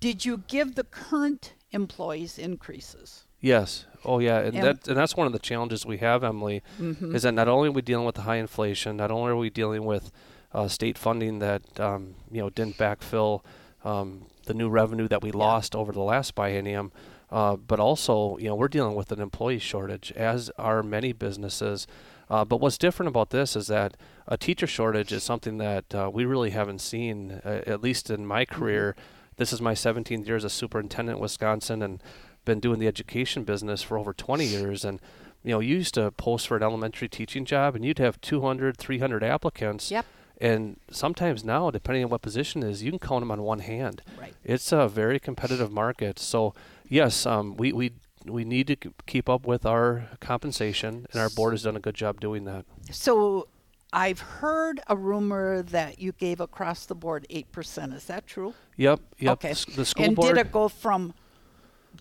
Did 0.00 0.24
you 0.24 0.38
give 0.48 0.74
the 0.74 0.84
current 0.84 1.52
employees 1.70 2.38
increases? 2.38 3.24
Yes. 3.40 3.86
Oh, 4.04 4.18
yeah, 4.18 4.38
and, 4.38 4.54
And- 4.56 4.64
that 4.64 4.88
and 4.88 4.96
that's 4.96 5.16
one 5.16 5.26
of 5.28 5.32
the 5.32 5.38
challenges 5.38 5.86
we 5.86 5.98
have, 5.98 6.24
Emilie, 6.24 6.62
is 6.80 7.22
that 7.22 7.34
not 7.34 7.46
only 7.46 7.68
are 7.68 7.72
we 7.72 7.82
dealing 7.82 8.06
with 8.06 8.16
the 8.16 8.22
high 8.22 8.36
inflation, 8.36 8.96
not 8.96 9.10
only 9.12 9.30
are 9.30 9.36
we 9.36 9.50
dealing 9.50 9.84
with 9.84 10.10
uh, 10.54 10.68
state 10.68 10.98
funding 10.98 11.38
that 11.40 11.80
um, 11.80 12.14
you 12.30 12.40
know 12.40 12.50
didn't 12.50 12.76
backfill 12.78 13.42
um, 13.84 14.26
the 14.46 14.54
new 14.54 14.68
revenue 14.68 15.08
that 15.08 15.22
we 15.22 15.30
lost 15.32 15.74
over 15.74 15.92
the 15.92 16.00
last 16.02 16.34
biennium. 16.34 16.90
Uh, 17.30 17.56
but 17.56 17.80
also, 17.80 18.36
you 18.36 18.46
know, 18.46 18.54
we're 18.54 18.68
dealing 18.68 18.94
with 18.94 19.10
an 19.10 19.18
employee 19.20 19.58
shortage, 19.58 20.12
as 20.12 20.50
are 20.58 20.82
many 20.82 21.12
businesses. 21.14 21.86
Uh, 22.28 22.44
but 22.44 22.58
what's 22.58 22.76
different 22.76 23.08
about 23.08 23.30
this 23.30 23.56
is 23.56 23.68
that 23.68 23.96
a 24.28 24.36
teacher 24.36 24.66
shortage 24.66 25.12
is 25.12 25.22
something 25.22 25.56
that 25.56 25.94
uh, 25.94 26.10
we 26.12 26.26
really 26.26 26.50
haven't 26.50 26.80
seen, 26.80 27.40
uh, 27.44 27.62
at 27.66 27.80
least 27.82 28.10
in 28.10 28.26
my 28.26 28.44
Mm-hmm. 28.44 28.60
career. 28.60 28.96
This 29.36 29.50
is 29.50 29.62
my 29.62 29.72
17th 29.72 30.26
year 30.26 30.36
as 30.36 30.44
a 30.44 30.50
superintendent 30.50 31.16
in 31.16 31.22
Wisconsin, 31.22 31.80
and 31.82 32.02
been 32.44 32.60
doing 32.60 32.78
the 32.78 32.86
education 32.86 33.44
business 33.44 33.82
for 33.82 33.96
over 33.96 34.12
20 34.12 34.44
years. 34.44 34.84
And 34.84 35.00
you 35.42 35.52
know, 35.52 35.60
you 35.60 35.76
used 35.76 35.94
to 35.94 36.10
post 36.10 36.46
for 36.48 36.58
an 36.58 36.62
elementary 36.62 37.08
teaching 37.08 37.46
job, 37.46 37.74
and 37.74 37.82
you'd 37.82 37.98
have 37.98 38.20
200, 38.20 38.76
300 38.76 39.24
applicants. 39.24 39.90
Yep. 39.90 40.04
And 40.42 40.76
sometimes 40.90 41.44
now, 41.44 41.70
depending 41.70 42.02
on 42.02 42.10
what 42.10 42.20
position 42.20 42.64
it 42.64 42.70
is, 42.70 42.82
you 42.82 42.90
can 42.90 42.98
count 42.98 43.20
them 43.22 43.30
on 43.30 43.42
one 43.42 43.60
hand. 43.60 44.02
Right. 44.20 44.34
It's 44.42 44.72
a 44.72 44.88
very 44.88 45.20
competitive 45.20 45.70
market. 45.70 46.18
So 46.18 46.52
yes, 46.88 47.26
um, 47.26 47.56
we 47.56 47.72
we 47.72 47.92
we 48.26 48.44
need 48.44 48.66
to 48.66 48.76
keep 49.06 49.28
up 49.28 49.46
with 49.46 49.64
our 49.64 50.08
compensation, 50.20 51.06
and 51.12 51.20
our 51.22 51.30
board 51.30 51.52
has 51.52 51.62
done 51.62 51.76
a 51.76 51.80
good 51.80 51.94
job 51.94 52.20
doing 52.20 52.44
that. 52.46 52.64
So 52.90 53.46
I've 53.92 54.18
heard 54.20 54.80
a 54.88 54.96
rumor 54.96 55.62
that 55.62 56.00
you 56.00 56.10
gave 56.12 56.40
across 56.40 56.86
the 56.86 56.94
board 56.96 57.24
8%. 57.30 57.94
Is 57.94 58.06
that 58.06 58.26
true? 58.26 58.54
Yep. 58.78 59.00
Yep. 59.18 59.32
Okay. 59.34 59.50
S- 59.50 59.64
The 59.64 59.84
school 59.84 60.06
and 60.06 60.16
board. 60.16 60.34
did 60.34 60.46
it 60.46 60.50
go 60.52 60.68
from 60.68 61.14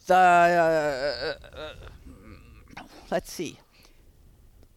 the, 0.08 1.36
uh, 1.56 1.74
let's 3.12 3.32
see, 3.32 3.60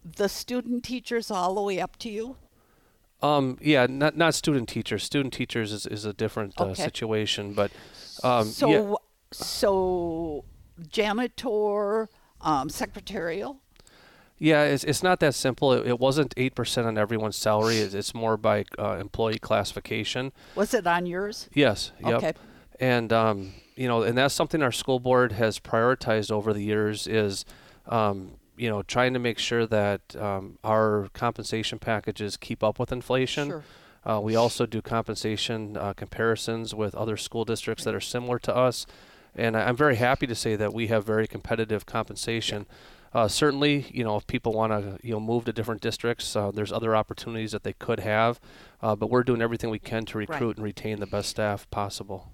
the 0.05 0.29
student 0.29 0.83
teachers 0.85 1.31
all 1.31 1.55
the 1.55 1.63
way 1.63 1.81
up 1.81 1.97
to 1.99 2.11
you? 2.11 2.37
Um, 3.23 3.57
yeah, 3.61 3.87
not 3.89 4.17
not 4.17 4.35
student 4.35 4.69
teachers. 4.69 5.03
Student 5.03 5.33
teachers 5.33 5.73
is, 5.73 5.87
is 5.87 6.05
a 6.05 6.13
different 6.13 6.61
uh, 6.61 6.75
situation, 6.75 7.55
but 7.55 7.71
um, 8.23 8.45
so, 8.47 8.69
yeah, 8.69 8.95
so 9.33 10.45
janitor, 10.89 12.09
um, 12.43 12.69
secretarial. 12.69 13.61
yeah, 14.39 14.65
it's, 14.65 14.85
it's 14.85 15.03
not 15.03 15.21
that 15.21 15.35
simple. 15.35 15.73
It, 15.73 15.87
it 15.87 15.99
wasn't 15.99 16.35
eight 16.37 16.55
percent 16.55 16.87
on 16.87 16.99
everyone's 16.99 17.37
salary. 17.37 17.77
It's, 17.79 17.95
it's 17.95 18.15
more 18.15 18.37
by 18.37 18.65
uh, 18.79 18.99
employee 19.01 19.39
classification. 19.39 20.33
Was 20.55 20.75
it 20.75 20.87
on 20.87 21.07
yours? 21.07 21.49
Yes. 21.55 21.93
Yep. 22.05 22.15
Okay. 22.15 22.33
And 22.81 23.13
um, 23.13 23.55
you 23.77 23.89
know, 23.89 24.03
and 24.03 24.19
that's 24.19 24.35
something 24.35 24.63
our 24.63 24.73
school 24.73 25.01
board 25.01 25.33
has 25.33 25.59
prioritized 25.59 26.31
over 26.31 26.53
the 26.53 26.63
years 26.63 27.07
is, 27.07 27.45
um, 27.87 28.33
you 28.57 28.69
know, 28.69 28.83
trying 28.83 29.13
to 29.15 29.19
make 29.19 29.39
sure 29.39 29.67
that 29.67 30.17
um, 30.17 30.59
our 30.63 31.09
compensation 31.13 31.79
packages 31.79 32.37
keep 32.37 32.63
up 32.63 32.79
with 32.79 32.93
inflation. 32.93 33.49
Sure. 33.49 33.65
Uh, 34.07 34.21
we 34.21 34.37
also 34.37 34.67
do 34.67 34.83
compensation 34.83 35.77
uh, 35.77 35.93
comparisons 35.95 36.75
with 36.75 36.95
other 36.95 37.17
school 37.17 37.45
districts 37.45 37.85
that 37.85 37.95
are 37.95 38.01
similar 38.01 38.39
to 38.39 38.55
us, 38.55 38.87
and 39.35 39.57
I- 39.57 39.67
I'm 39.67 39.77
very 39.77 39.97
happy 39.97 40.27
to 40.27 40.35
say 40.35 40.57
that 40.57 40.75
we 40.75 40.89
have 40.89 41.05
very 41.07 41.27
competitive 41.27 41.87
compensation. 41.87 42.67
Uh, 43.15 43.29
certainly, 43.29 43.87
you 43.93 44.03
know, 44.03 44.17
if 44.17 44.27
people 44.27 44.53
want 44.53 44.73
to, 44.73 44.99
you 45.07 45.13
know, 45.13 45.21
move 45.21 45.45
to 45.45 45.53
different 45.53 45.81
districts, 45.81 46.35
uh, 46.35 46.51
there's 46.51 46.73
other 46.73 46.97
opportunities 46.97 47.53
that 47.53 47.63
they 47.63 47.73
could 47.73 48.01
have, 48.01 48.41
uh, 48.83 48.97
but 48.97 49.09
we're 49.09 49.23
doing 49.23 49.41
everything 49.41 49.71
we 49.71 49.79
can 49.79 50.05
to 50.05 50.19
recruit 50.19 50.57
and 50.57 50.65
retain 50.65 50.99
the 50.99 51.07
best 51.07 51.31
staff 51.31 51.71
possible. 51.71 52.33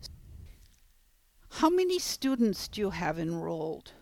How 1.55 1.69
many 1.69 1.99
students 1.99 2.67
do 2.67 2.81
you 2.81 2.91
have 2.91 3.19
enrolled? 3.19 3.93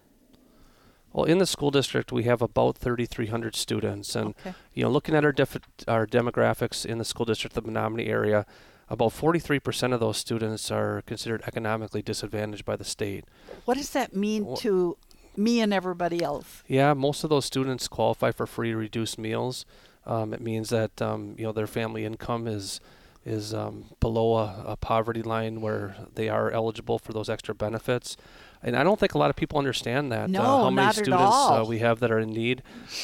Well, 1.19 1.25
in 1.25 1.39
the 1.39 1.47
school 1.47 1.73
district, 1.73 2.13
we 2.13 2.23
have 2.25 2.41
about 2.41 2.79
3,300 2.79 3.57
students, 3.57 4.15
and 4.15 4.37
Okay. 4.39 4.55
you 4.73 4.85
know, 4.85 4.89
looking 4.89 5.17
at 5.17 5.25
our 5.25 5.33
def- 5.33 5.59
our 5.89 6.07
demographics 6.07 6.87
in 6.87 6.99
the 6.99 7.05
school 7.05 7.27
district 7.27 7.57
of 7.57 7.65
the 7.65 7.73
Menomonie 7.73 8.07
area, 8.09 8.47
about 8.89 9.11
43% 9.13 9.93
of 9.93 9.99
those 9.99 10.17
students 10.17 10.71
are 10.71 11.03
considered 11.07 11.43
economically 11.45 12.03
disadvantaged 12.03 12.65
by 12.65 12.77
the 12.77 12.85
state. 12.85 13.25
What 13.65 13.77
does 13.77 13.91
that 13.91 14.15
mean 14.15 14.45
Wha- 14.45 14.57
to 14.59 14.97
me 15.37 15.61
and 15.61 15.75
everybody 15.75 16.23
else? 16.23 16.63
Yeah, 16.69 16.95
most 16.95 17.25
of 17.25 17.31
those 17.31 17.45
students 17.47 17.89
qualify 17.89 18.31
for 18.31 18.47
free 18.47 18.73
reduced 18.73 19.19
meals. 19.19 19.67
Um, 20.07 20.33
it 20.33 20.41
means 20.41 20.69
that 20.69 21.03
um, 21.03 21.35
you 21.37 21.43
know 21.47 21.53
their 21.53 21.67
family 21.67 22.05
income 22.05 22.47
is 22.47 22.81
is 23.27 23.53
um, 23.53 23.87
below 23.99 24.37
a, 24.37 24.63
a 24.69 24.77
poverty 24.77 25.23
line 25.23 25.61
where 25.61 25.97
they 26.15 26.29
are 26.29 26.53
eligible 26.53 27.01
for 27.01 27.13
those 27.13 27.29
extra 27.29 27.57
benefits. 27.57 28.17
And 28.63 28.75
I 28.77 28.83
don't 28.83 28.99
think 28.99 29.15
a 29.15 29.19
lot 29.19 29.31
of 29.31 29.37
people 29.37 29.59
understand 29.59 30.11
that. 30.13 30.35
uh, 30.35 30.43
how 30.43 30.71
many 30.71 30.87
not 30.87 30.99
at 30.99 31.05
students 31.05 31.23
Uh, 31.23 31.65
we 31.67 31.79
have 31.79 32.01
that 32.01 32.11
are 32.11 32.19
in 32.19 32.31
need. 32.31 32.63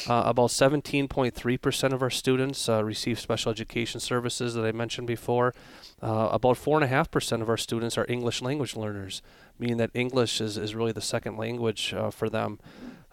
Uh, 0.08 0.22
about 0.26 0.50
17.3% 0.50 1.92
of 1.92 2.02
our 2.02 2.10
students 2.10 2.68
uh, 2.68 2.82
receive 2.84 3.20
special 3.20 3.52
education 3.52 4.00
services 4.00 4.54
that 4.54 4.64
I 4.64 4.72
mentioned 4.72 5.06
before. 5.06 5.54
Uh, 6.02 6.28
about 6.32 6.56
4.5% 6.56 7.40
of 7.40 7.48
our 7.48 7.56
students 7.56 7.96
are 7.96 8.04
English 8.08 8.42
language 8.42 8.76
learners, 8.76 9.22
meaning 9.58 9.76
that 9.78 9.90
English 9.94 10.40
is, 10.40 10.58
is 10.58 10.74
really 10.74 10.92
the 10.92 11.00
second 11.00 11.36
language 11.36 11.94
uh, 11.94 12.10
for 12.10 12.28
them. 12.28 12.58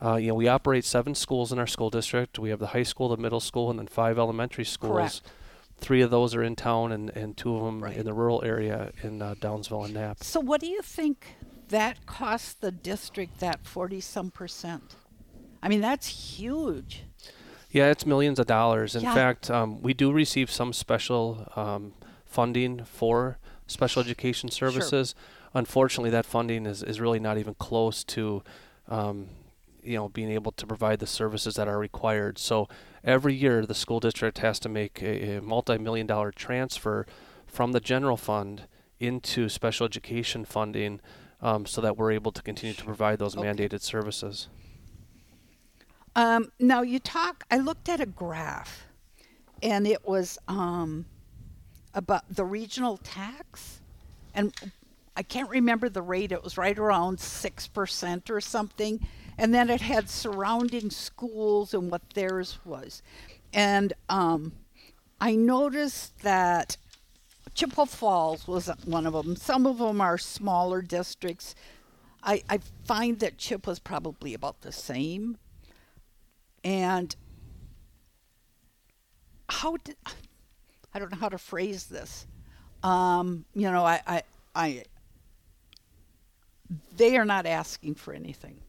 Uh, 0.03 0.15
you 0.15 0.29
know, 0.29 0.33
we 0.35 0.47
operate 0.47 0.83
seven 0.83 1.13
schools 1.13 1.51
in 1.51 1.59
our 1.59 1.67
school 1.67 1.91
district. 1.91 2.39
We 2.39 2.49
have 2.49 2.59
the 2.59 2.67
high 2.67 2.83
school, 2.83 3.07
the 3.09 3.17
middle 3.17 3.39
school, 3.39 3.69
and 3.69 3.77
then 3.77 3.87
five 3.87 4.17
elementary 4.17 4.65
schools. 4.65 4.93
Correct. 4.93 5.21
Three 5.77 6.01
of 6.01 6.11
those 6.11 6.35
are 6.35 6.43
in 6.43 6.55
town, 6.55 6.91
and, 6.91 7.09
and 7.15 7.35
two 7.37 7.55
of 7.55 7.63
them 7.63 7.83
Right. 7.83 7.97
in 7.97 8.05
the 8.05 8.13
rural 8.13 8.43
area 8.43 8.91
in 9.03 9.21
uh, 9.21 9.35
Downsville 9.39 9.85
and 9.85 9.93
Knapp. 9.95 10.23
So, 10.23 10.39
what 10.39 10.59
do 10.61 10.67
you 10.67 10.81
think 10.81 11.35
that 11.71 12.05
costs 12.05 12.53
the 12.53 12.71
district 12.71 13.39
that 13.39 13.65
40 13.65 13.99
some 13.99 14.31
percent? 14.31 14.95
I 15.63 15.67
mean, 15.69 15.81
that's 15.81 16.07
huge. 16.07 17.03
Yeah, 17.69 17.89
it's 17.89 18.05
millions 18.05 18.39
of 18.39 18.47
dollars. 18.47 18.95
In 18.95 19.03
Yeah. 19.03 19.13
fact, 19.13 19.49
um, 19.49 19.81
we 19.81 19.93
do 19.93 20.11
receive 20.11 20.51
some 20.51 20.73
special 20.73 21.47
um, 21.55 21.93
funding 22.25 22.83
for 22.83 23.37
special 23.67 24.01
education 24.01 24.49
services. 24.49 25.15
Sure. 25.17 25.51
Unfortunately, 25.53 26.09
that 26.09 26.25
funding 26.25 26.65
is, 26.65 26.83
is 26.83 26.99
really 26.99 27.19
not 27.19 27.37
even 27.37 27.53
close 27.55 28.03
to, 28.05 28.43
um, 28.87 29.27
you 29.83 29.95
know, 29.95 30.09
being 30.09 30.29
able 30.29 30.51
to 30.53 30.65
provide 30.67 30.99
the 30.99 31.07
services 31.07 31.55
that 31.55 31.67
are 31.67 31.79
required. 31.79 32.37
So 32.37 32.67
every 33.03 33.33
year, 33.33 33.65
the 33.65 33.73
school 33.73 33.99
district 33.99 34.39
has 34.39 34.59
to 34.59 34.69
make 34.69 35.01
a, 35.01 35.37
a 35.37 35.41
multi-million 35.41 36.07
dollar 36.07 36.31
transfer 36.31 37.05
from 37.47 37.71
the 37.71 37.79
general 37.79 38.17
fund 38.17 38.63
into 38.99 39.49
special 39.49 39.85
education 39.85 40.45
funding, 40.45 40.99
um, 41.41 41.65
so 41.65 41.81
that 41.81 41.97
we're 41.97 42.11
able 42.11 42.31
to 42.31 42.41
continue 42.41 42.73
to 42.73 42.83
provide 42.83 43.19
those 43.19 43.35
Okay. 43.35 43.47
mandated 43.47 43.81
services. 43.81 44.47
Um, 46.15 46.51
now, 46.59 46.81
you 46.81 46.99
talk, 46.99 47.45
I 47.49 47.57
looked 47.57 47.87
at 47.87 47.99
a 48.01 48.05
graph 48.05 48.85
and 49.63 49.87
it 49.87 50.05
was 50.07 50.37
um, 50.47 51.05
about 51.93 52.23
the 52.33 52.43
regional 52.43 52.97
tax. 52.97 53.79
And 54.33 54.53
I 55.15 55.23
can't 55.23 55.49
remember 55.49 55.89
the 55.89 56.01
rate, 56.01 56.31
it 56.31 56.43
was 56.43 56.57
right 56.57 56.77
around 56.77 57.17
6% 57.19 58.29
or 58.29 58.41
something. 58.41 59.07
And 59.37 59.53
then 59.53 59.69
it 59.69 59.81
had 59.81 60.09
surrounding 60.09 60.89
schools 60.89 61.73
and 61.73 61.89
what 61.89 62.01
theirs 62.13 62.59
was. 62.65 63.01
And 63.53 63.93
um, 64.09 64.51
I 65.19 65.35
noticed 65.35 66.19
that 66.19 66.77
Chippewa 67.53 67.85
Falls 67.85 68.47
was 68.47 68.69
one 68.85 69.05
of 69.05 69.13
them. 69.13 69.35
Some 69.35 69.65
of 69.67 69.77
them 69.77 70.01
are 70.01 70.17
smaller 70.17 70.81
districts. 70.81 71.55
I, 72.23 72.43
I 72.49 72.59
find 72.85 73.19
that 73.19 73.37
Chip 73.37 73.67
was 73.67 73.79
probably 73.79 74.33
about 74.33 74.61
the 74.61 74.71
same. 74.71 75.37
And 76.63 77.15
how 79.49 79.77
did 79.77 79.97
I 80.93 80.99
don't 80.99 81.11
know 81.11 81.17
how 81.17 81.29
to 81.29 81.37
phrase 81.37 81.85
this. 81.85 82.27
Um, 82.83 83.45
you 83.53 83.71
know, 83.71 83.85
I, 83.85 84.01
I, 84.05 84.23
I 84.55 84.83
they 86.95 87.17
are 87.17 87.25
not 87.25 87.45
asking 87.45 87.95
for 87.95 88.13
anything. 88.13 88.59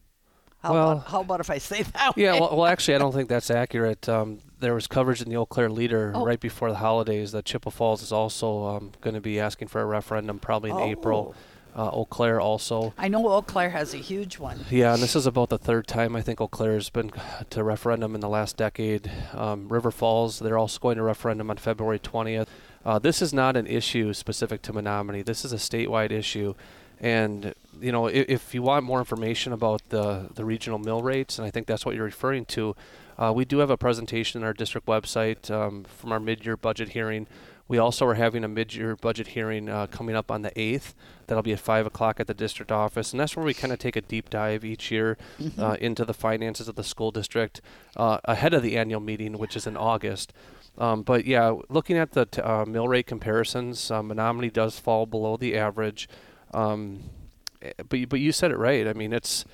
How, 0.63 0.73
Well- 0.73 0.93
about, 0.93 1.07
how 1.09 1.21
about 1.23 1.41
if 1.41 1.51
I 1.51 1.59
say 1.59 1.83
that? 1.83 2.13
Yeah, 2.17 2.35
well, 2.35 2.57
well, 2.57 2.67
actually, 2.67 2.95
I 2.95 2.99
don't 2.99 3.13
think 3.13 3.29
that's 3.29 3.51
accurate. 3.65 4.09
Um, 4.09 4.39
there 4.61 4.75
was 4.75 4.87
coverage 4.87 5.21
in 5.21 5.29
the 5.29 5.37
Eau 5.37 5.45
Claire 5.47 5.71
Leader 5.71 6.13
Oh. 6.15 6.25
right 6.25 6.39
before 6.39 6.71
the 6.71 6.77
holidays 6.79 7.33
that 7.33 7.45
Chippewa 7.45 7.71
Falls 7.71 8.03
is 8.03 8.13
also 8.13 8.65
um, 8.67 8.93
going 9.01 9.15
to 9.15 9.21
be 9.21 9.41
asking 9.41 9.69
for 9.69 9.81
a 9.81 9.85
referendum 9.85 10.39
probably 10.39 10.71
in 10.71 10.79
April. 10.79 11.35
Uh, 11.75 11.89
Eau 11.89 12.05
Claire 12.05 12.39
also. 12.39 12.93
I 12.99 13.09
know 13.09 13.27
Eau 13.27 13.41
Claire 13.41 13.71
has 13.71 13.95
a 13.95 13.97
huge 13.97 14.39
one. 14.39 14.61
Yeah, 14.71 14.93
and 14.93 15.03
this 15.03 15.17
is 15.17 15.25
about 15.27 15.49
the 15.49 15.57
third 15.59 15.87
time 15.87 16.15
I 16.15 16.21
think 16.21 16.39
Eau 16.39 16.47
Claire 16.47 16.75
has 16.75 16.91
been 16.91 17.11
to 17.49 17.65
referendum 17.65 18.15
in 18.15 18.21
the 18.21 18.29
last 18.29 18.59
decade. 18.59 19.11
Um, 19.33 19.69
River 19.71 19.91
Falls, 19.91 20.39
they're 20.39 20.59
also 20.59 20.79
going 20.79 20.99
to 20.99 21.03
referendum 21.03 21.49
on 21.51 21.57
February 21.57 21.99
20th. 21.99 22.47
Uh, 22.85 22.99
this 22.99 23.23
is 23.23 23.33
not 23.33 23.57
an 23.57 23.67
issue 23.67 24.13
specific 24.13 24.61
to 24.63 24.73
Menomonie. 24.75 25.25
This 25.25 25.47
is 25.47 25.53
a 25.55 25.57
statewide 25.57 26.11
issue. 26.13 26.55
And, 27.01 27.55
you 27.81 27.93
know, 27.93 28.07
if, 28.07 28.29
if 28.29 28.55
you 28.55 28.63
want 28.63 28.85
more 28.85 28.99
information 28.99 29.53
about 29.53 29.83
the, 29.89 30.29
the 30.35 30.45
regional 30.45 30.79
mill 30.79 31.03
rates, 31.03 31.39
and 31.39 31.47
I 31.47 31.51
think 31.51 31.67
that's 31.67 31.85
what 31.85 31.95
you're 31.95 32.05
referring 32.05 32.45
to, 32.47 32.77
uh, 33.19 33.33
we 33.35 33.45
do 33.45 33.59
have 33.59 33.71
a 33.71 33.77
presentation 33.77 34.41
on 34.41 34.47
our 34.47 34.53
district 34.53 34.87
website 34.87 35.51
um, 35.51 35.85
from 35.85 36.13
our 36.13 36.21
mid-year 36.21 36.57
budget 36.57 36.91
hearing. 36.91 37.27
We 37.69 37.79
also 37.79 38.07
are 38.07 38.15
having 38.15 38.45
a 38.45 38.49
mid-year 38.49 38.97
budget 38.97 39.29
hearing 39.29 39.69
uh, 39.69 39.87
coming 39.87 40.17
up 40.17 40.31
on 40.31 40.43
the 40.43 40.51
8th. 40.51 40.95
That'll 41.27 41.43
be 41.43 41.53
at 41.53 41.61
5 41.61 41.87
o'clock 41.87 42.21
at 42.21 42.27
the 42.27 42.35
district 42.35 42.73
office. 42.73 43.13
And 43.13 43.21
that's 43.21 43.37
where 43.37 43.45
we 43.47 43.55
kind 43.55 43.73
of 43.73 43.79
take 43.79 43.97
a 43.97 44.01
deep 44.01 44.29
dive 44.29 44.65
each 44.65 44.91
year 44.91 45.17
uh, 45.59 45.77
into 45.81 46.05
the 46.05 46.13
finances 46.15 46.69
of 46.69 46.75
the 46.75 46.85
school 46.85 47.11
district 47.11 47.61
uh, 47.97 48.19
ahead 48.25 48.53
of 48.53 48.63
the 48.63 48.77
annual 48.77 49.01
meeting, 49.01 49.39
which 49.39 49.57
is 49.57 49.67
in 49.67 49.77
August. 49.77 50.33
Um, 50.77 51.03
but 51.03 51.25
yeah, 51.27 51.55
looking 51.69 51.97
at 51.97 52.13
the 52.13 52.27
t- 52.27 52.41
uh, 52.43 52.65
mill 52.65 52.89
rate 52.89 53.07
comparisons, 53.07 53.91
uh, 53.91 54.03
Menomonie 54.03 54.53
does 54.53 54.79
fall 54.79 55.07
below 55.07 55.37
the 55.37 55.57
average. 55.57 56.09
Um, 56.53 57.05
but 57.89 57.99
you- 57.99 58.07
but 58.07 58.21
you 58.21 58.33
said 58.33 58.51
it 58.51 58.57
right. 58.59 58.87
I 58.87 58.93
mean, 58.93 59.13
it's 59.13 59.45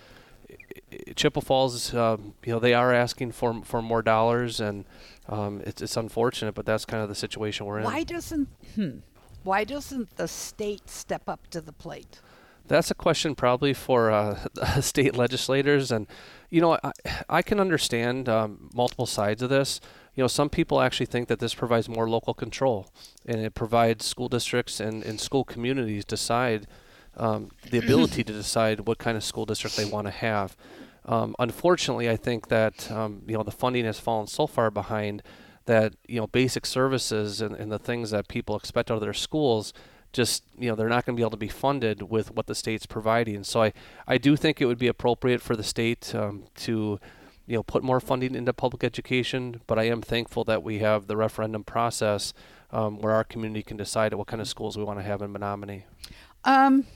Chippewa 1.16 1.42
Falls. 1.42 1.94
Um, 1.94 2.34
you 2.44 2.52
know, 2.52 2.58
they 2.58 2.74
are 2.74 2.92
asking 2.92 3.32
for 3.32 3.62
for 3.64 3.82
more 3.82 4.02
dollars, 4.02 4.60
and 4.60 4.84
um, 5.28 5.60
it's 5.66 5.82
it's 5.82 5.96
unfortunate, 5.96 6.54
but 6.54 6.66
that's 6.66 6.84
kind 6.84 7.02
of 7.02 7.08
the 7.08 7.14
situation 7.14 7.66
we're 7.66 7.78
in. 7.78 7.84
Why 7.84 8.02
doesn't 8.04 8.48
hmm, 8.74 8.98
why 9.42 9.64
doesn't 9.64 10.16
the 10.16 10.28
state 10.28 10.88
step 10.88 11.28
up 11.28 11.46
to 11.50 11.60
the 11.60 11.72
plate? 11.72 12.20
That's 12.66 12.90
a 12.90 12.94
question 12.94 13.34
probably 13.34 13.72
for 13.72 14.10
uh, 14.10 14.38
state 14.80 15.16
legislators, 15.16 15.90
and 15.90 16.06
you 16.50 16.60
know 16.60 16.78
I, 16.82 16.92
I 17.28 17.42
can 17.42 17.60
understand 17.60 18.28
um, 18.28 18.70
multiple 18.74 19.06
sides 19.06 19.42
of 19.42 19.50
this. 19.50 19.80
You 20.14 20.24
know, 20.24 20.28
some 20.28 20.48
people 20.50 20.80
actually 20.80 21.06
think 21.06 21.28
that 21.28 21.38
this 21.38 21.54
provides 21.54 21.88
more 21.88 22.08
local 22.08 22.34
control, 22.34 22.88
and 23.24 23.40
it 23.40 23.54
provides 23.54 24.04
school 24.04 24.28
districts 24.28 24.80
and, 24.80 25.04
and 25.04 25.20
school 25.20 25.44
communities 25.44 26.04
decide 26.04 26.66
um, 27.18 27.50
the 27.70 27.78
ability 27.78 28.24
to 28.24 28.32
decide 28.32 28.80
what 28.80 28.98
kind 28.98 29.16
of 29.16 29.24
school 29.24 29.44
district 29.44 29.76
they 29.76 29.84
want 29.84 30.06
to 30.06 30.10
have. 30.10 30.56
Um, 31.04 31.34
unfortunately, 31.38 32.08
I 32.08 32.16
think 32.16 32.48
that 32.48 32.90
um, 32.90 33.22
you 33.26 33.36
know 33.36 33.42
the 33.42 33.50
funding 33.50 33.84
has 33.84 33.98
fallen 33.98 34.26
so 34.26 34.46
far 34.46 34.70
behind 34.70 35.22
that 35.64 35.94
you 36.06 36.20
know 36.20 36.26
basic 36.26 36.66
services 36.66 37.40
and, 37.40 37.54
and 37.54 37.70
the 37.70 37.78
things 37.78 38.10
that 38.10 38.28
people 38.28 38.56
expect 38.56 38.90
out 38.90 38.94
of 38.94 39.00
their 39.00 39.12
schools 39.12 39.72
just 40.12 40.42
you 40.58 40.68
know 40.68 40.74
they're 40.74 40.88
not 40.88 41.04
going 41.04 41.14
to 41.14 41.20
be 41.20 41.22
able 41.22 41.30
to 41.30 41.36
be 41.36 41.48
funded 41.48 42.02
with 42.02 42.30
what 42.34 42.46
the 42.46 42.54
state's 42.54 42.86
providing. 42.86 43.44
So 43.44 43.62
I 43.62 43.72
I 44.06 44.18
do 44.18 44.36
think 44.36 44.60
it 44.60 44.66
would 44.66 44.78
be 44.78 44.88
appropriate 44.88 45.42
for 45.42 45.56
the 45.56 45.64
state 45.64 46.14
um, 46.14 46.44
to 46.56 46.98
you 47.46 47.56
know 47.56 47.62
put 47.62 47.82
more 47.82 48.00
funding 48.00 48.34
into 48.34 48.52
public 48.52 48.84
education. 48.84 49.60
But 49.66 49.78
I 49.78 49.84
am 49.84 50.02
thankful 50.02 50.44
that 50.44 50.62
we 50.62 50.78
have 50.80 51.06
the 51.06 51.16
referendum 51.16 51.64
process 51.64 52.32
um, 52.70 52.98
where 52.98 53.12
our 53.12 53.24
community 53.24 53.62
can 53.62 53.76
decide 53.76 54.14
what 54.14 54.26
kind 54.26 54.40
of 54.40 54.48
schools 54.48 54.76
we 54.76 54.84
want 54.84 54.98
to 54.98 55.04
have 55.04 55.22
in 55.22 55.32
Menomonie. 55.32 55.84
Um, 56.44 56.86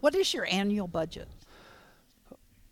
what 0.00 0.14
is 0.14 0.32
your 0.34 0.46
annual 0.50 0.88
budget? 0.88 1.28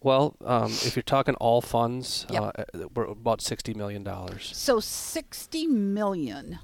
Well, 0.03 0.37
um, 0.45 0.71
if 0.71 0.95
you're 0.95 1.03
talking 1.03 1.35
all 1.37 1.61
funds, 1.61 2.27
Yep. 2.31 2.43
uh, 2.43 2.65
we're 2.95 3.05
about 3.07 3.41
sixty 3.41 3.75
million 3.75 4.05
dollars. 4.05 4.51
So 4.55 4.79
sixty 4.79 5.67
million, 5.67 6.59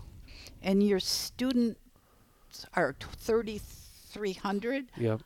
and 0.62 0.82
your 0.86 1.00
students 1.00 1.78
are 2.74 2.94
thirty 3.00 3.58
three 3.58 4.34
hundred. 4.34 4.86
Yep. 4.96 5.22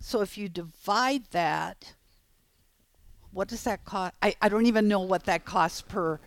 So 0.00 0.20
if 0.20 0.36
you 0.36 0.48
divide 0.48 1.24
that, 1.30 1.94
what 3.32 3.48
does 3.48 3.62
that 3.64 3.84
cost? 3.84 4.14
I, 4.22 4.34
I 4.42 4.48
don't 4.48 4.66
even 4.66 4.88
know 4.88 5.00
what 5.00 5.24
that 5.24 5.44
costs 5.44 5.82
per 5.82 6.18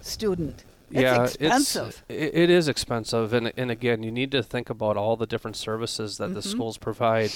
student. 0.00 0.64
It's 0.90 1.00
yeah, 1.00 1.24
expensive. 1.24 2.04
It's, 2.08 2.36
it, 2.36 2.50
is 2.50 2.68
expensive, 2.68 3.32
and 3.32 3.52
and 3.56 3.70
again, 3.70 4.02
you 4.02 4.10
need 4.10 4.30
to 4.32 4.42
think 4.42 4.70
about 4.70 4.96
all 4.96 5.16
the 5.16 5.26
different 5.26 5.56
services 5.56 6.18
that 6.18 6.34
the 6.34 6.40
Mm-hmm. 6.40 6.50
schools 6.50 6.78
provide, 6.78 7.30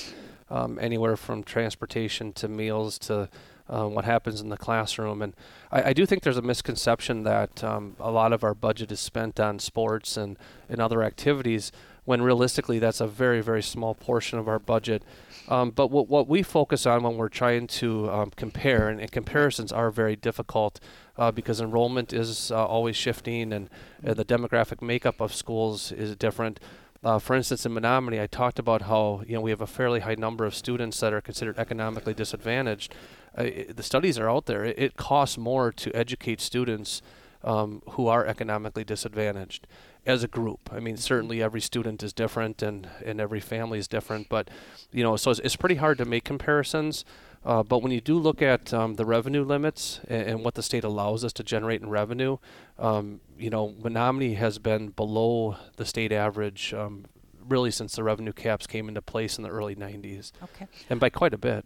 um, 0.50 0.78
anywhere 0.80 1.16
from 1.16 1.42
transportation 1.42 2.32
to 2.34 2.48
meals 2.48 2.98
to 2.98 3.28
uh, 3.68 3.86
what 3.86 4.04
happens 4.04 4.40
in 4.40 4.48
the 4.48 4.56
classroom. 4.56 5.22
And 5.22 5.34
I, 5.70 5.90
I 5.90 5.92
do 5.92 6.06
think 6.06 6.22
there's 6.22 6.38
a 6.38 6.42
misconception 6.42 7.24
that 7.24 7.62
um, 7.62 7.96
a 8.00 8.10
lot 8.10 8.32
of 8.32 8.42
our 8.42 8.54
budget 8.54 8.90
is 8.90 9.00
spent 9.00 9.38
on 9.38 9.58
sports 9.58 10.16
and 10.16 10.38
and 10.68 10.80
other 10.80 11.02
activities, 11.02 11.72
when 12.04 12.22
realistically 12.22 12.78
that's 12.78 13.00
a 13.00 13.06
very 13.06 13.42
very 13.42 13.62
small 13.62 13.94
portion 13.94 14.38
of 14.38 14.48
our 14.48 14.58
budget. 14.58 15.02
Um, 15.48 15.70
but 15.70 15.90
what, 15.90 16.08
what 16.08 16.28
we 16.28 16.42
focus 16.42 16.84
on 16.84 17.02
when 17.02 17.16
we're 17.16 17.30
trying 17.30 17.68
to 17.68 18.10
um, 18.10 18.30
compare, 18.36 18.88
and, 18.88 19.00
and 19.00 19.10
comparisons 19.10 19.72
are 19.72 19.90
very 19.90 20.14
difficult 20.14 20.78
uh, 21.16 21.32
because 21.32 21.58
enrollment 21.60 22.12
is 22.12 22.50
uh, 22.50 22.66
always 22.66 22.96
shifting 22.96 23.52
and 23.54 23.70
uh, 24.06 24.12
the 24.12 24.26
demographic 24.26 24.82
makeup 24.82 25.20
of 25.20 25.34
schools 25.34 25.90
is 25.90 26.14
different. 26.16 26.60
Uh, 27.04 27.18
for 27.18 27.36
instance, 27.36 27.64
in 27.64 27.72
Menomonie, 27.72 28.20
I 28.20 28.26
talked 28.26 28.58
about 28.58 28.82
how 28.82 29.22
you 29.26 29.34
know 29.34 29.40
we 29.40 29.50
have 29.50 29.60
a 29.60 29.66
fairly 29.66 30.00
high 30.00 30.16
number 30.16 30.44
of 30.44 30.54
students 30.54 30.98
that 31.00 31.12
are 31.12 31.20
considered 31.20 31.58
economically 31.58 32.14
disadvantaged. 32.14 32.94
Uh, 33.36 33.42
i 33.42 33.66
the 33.74 33.82
studies 33.82 34.18
are 34.18 34.28
out 34.28 34.46
there. 34.46 34.64
It, 34.64 34.78
it 34.78 34.96
costs 34.96 35.38
more 35.38 35.70
to 35.72 35.94
educate 35.94 36.40
students 36.40 37.02
um, 37.44 37.82
who 37.90 38.08
are 38.08 38.26
economically 38.26 38.84
disadvantaged 38.84 39.66
as 40.08 40.24
a 40.24 40.28
group. 40.28 40.70
I 40.72 40.80
mean, 40.80 40.96
certainly 40.96 41.42
every 41.42 41.60
student 41.60 42.02
is 42.02 42.14
different 42.14 42.62
and, 42.62 42.88
and 43.04 43.20
every 43.20 43.40
family 43.40 43.78
is 43.78 43.86
different, 43.86 44.28
but 44.30 44.48
you 44.90 45.04
know, 45.04 45.16
so 45.16 45.30
it's, 45.30 45.40
it's 45.40 45.54
pretty 45.54 45.74
hard 45.74 45.98
to 45.98 46.06
make 46.06 46.24
comparisons. 46.24 47.04
Uh, 47.44 47.62
but 47.62 47.82
when 47.82 47.92
you 47.92 48.00
do 48.00 48.18
look 48.18 48.42
at 48.42 48.74
um, 48.74 48.94
the 48.94 49.04
revenue 49.04 49.44
limits 49.44 50.00
and, 50.08 50.22
and 50.22 50.44
what 50.44 50.54
the 50.54 50.62
state 50.62 50.82
allows 50.82 51.24
us 51.24 51.32
to 51.34 51.44
generate 51.44 51.82
in 51.82 51.90
revenue, 51.90 52.38
um, 52.78 53.20
you 53.38 53.50
know, 53.50 53.74
Menomonie 53.80 54.36
has 54.36 54.58
been 54.58 54.88
below 54.88 55.56
the 55.76 55.84
state 55.84 56.10
average 56.10 56.72
um, 56.72 57.04
really 57.46 57.70
since 57.70 57.94
the 57.94 58.02
revenue 58.02 58.32
caps 58.32 58.66
came 58.66 58.88
into 58.88 59.02
place 59.02 59.36
in 59.36 59.44
the 59.44 59.50
early 59.50 59.76
90s, 59.76 60.32
okay. 60.42 60.66
and 60.90 60.98
by 60.98 61.10
quite 61.10 61.32
a 61.32 61.38
bit. 61.38 61.64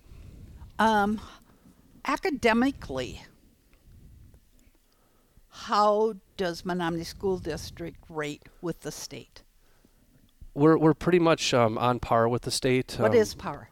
Um, 0.79 1.21
academically, 2.05 3.23
how 5.49 6.17
does 6.43 6.63
Menomonie 6.63 7.07
School 7.07 7.39
District 7.39 7.99
rate 8.09 8.43
with 8.61 8.81
the 8.81 8.91
state? 8.91 9.45
We're, 10.55 10.77
we're 10.77 10.93
pretty 10.93 11.21
much 11.21 11.55
um, 11.55 11.79
on 11.79 12.01
par 12.01 12.29
with 12.29 12.43
the 12.43 12.51
state. 12.51 12.97
What 12.99 13.13
um, 13.13 13.17
is 13.17 13.33
power? 13.35 13.69